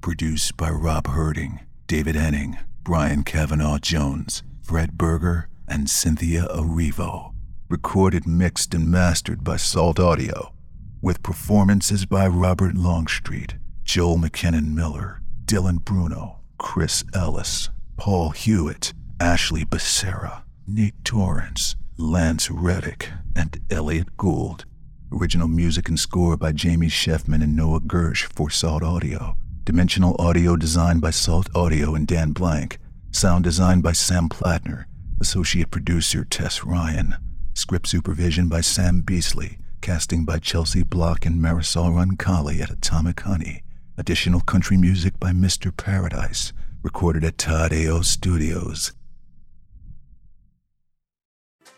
Produced 0.00 0.56
by 0.56 0.70
Rob 0.70 1.04
Herting, 1.08 1.60
David 1.86 2.14
Henning, 2.14 2.56
Brian 2.84 3.22
Kavanaugh 3.22 3.76
Jones, 3.76 4.42
Fred 4.62 4.96
Berger, 4.96 5.46
and 5.68 5.90
Cynthia 5.90 6.46
Erivo. 6.46 7.34
Recorded, 7.68 8.26
mixed, 8.26 8.72
and 8.72 8.90
mastered 8.90 9.44
by 9.44 9.58
Salt 9.58 10.00
Audio. 10.00 10.54
With 11.02 11.22
performances 11.22 12.06
by 12.06 12.28
Robert 12.28 12.74
Longstreet, 12.74 13.56
Joel 13.84 14.16
McKinnon 14.16 14.72
Miller, 14.72 15.20
Dylan 15.44 15.84
Bruno, 15.84 16.40
Chris 16.56 17.04
Ellis, 17.12 17.68
Paul 17.98 18.30
Hewitt, 18.30 18.94
Ashley 19.20 19.66
Becerra, 19.66 20.44
Nate 20.66 21.04
Torrance, 21.04 21.76
Lance 22.00 22.50
Reddick, 22.50 23.10
and 23.36 23.60
Elliott 23.70 24.16
Gould. 24.16 24.64
Original 25.12 25.48
music 25.48 25.88
and 25.88 26.00
score 26.00 26.36
by 26.36 26.50
Jamie 26.50 26.88
Sheffman 26.88 27.42
and 27.42 27.54
Noah 27.54 27.80
Gersh 27.80 28.22
for 28.32 28.48
Salt 28.48 28.82
Audio. 28.82 29.36
Dimensional 29.64 30.16
audio 30.18 30.56
designed 30.56 31.02
by 31.02 31.10
Salt 31.10 31.54
Audio 31.54 31.94
and 31.94 32.06
Dan 32.06 32.32
Blank. 32.32 32.78
Sound 33.10 33.44
designed 33.44 33.82
by 33.82 33.92
Sam 33.92 34.30
Plattner. 34.30 34.86
Associate 35.20 35.70
producer 35.70 36.24
Tess 36.24 36.64
Ryan. 36.64 37.16
Script 37.52 37.86
supervision 37.86 38.48
by 38.48 38.62
Sam 38.62 39.02
Beasley. 39.02 39.58
Casting 39.82 40.24
by 40.24 40.38
Chelsea 40.38 40.82
Block 40.82 41.26
and 41.26 41.38
Marisol 41.38 41.92
Roncalli 41.92 42.62
at 42.62 42.70
Atomic 42.70 43.20
Honey. 43.20 43.62
Additional 43.98 44.40
country 44.40 44.78
music 44.78 45.20
by 45.20 45.32
Mr. 45.32 45.76
Paradise. 45.76 46.54
Recorded 46.82 47.24
at 47.24 47.36
Todd 47.36 47.74
A.O. 47.74 48.00
Studios. 48.00 48.92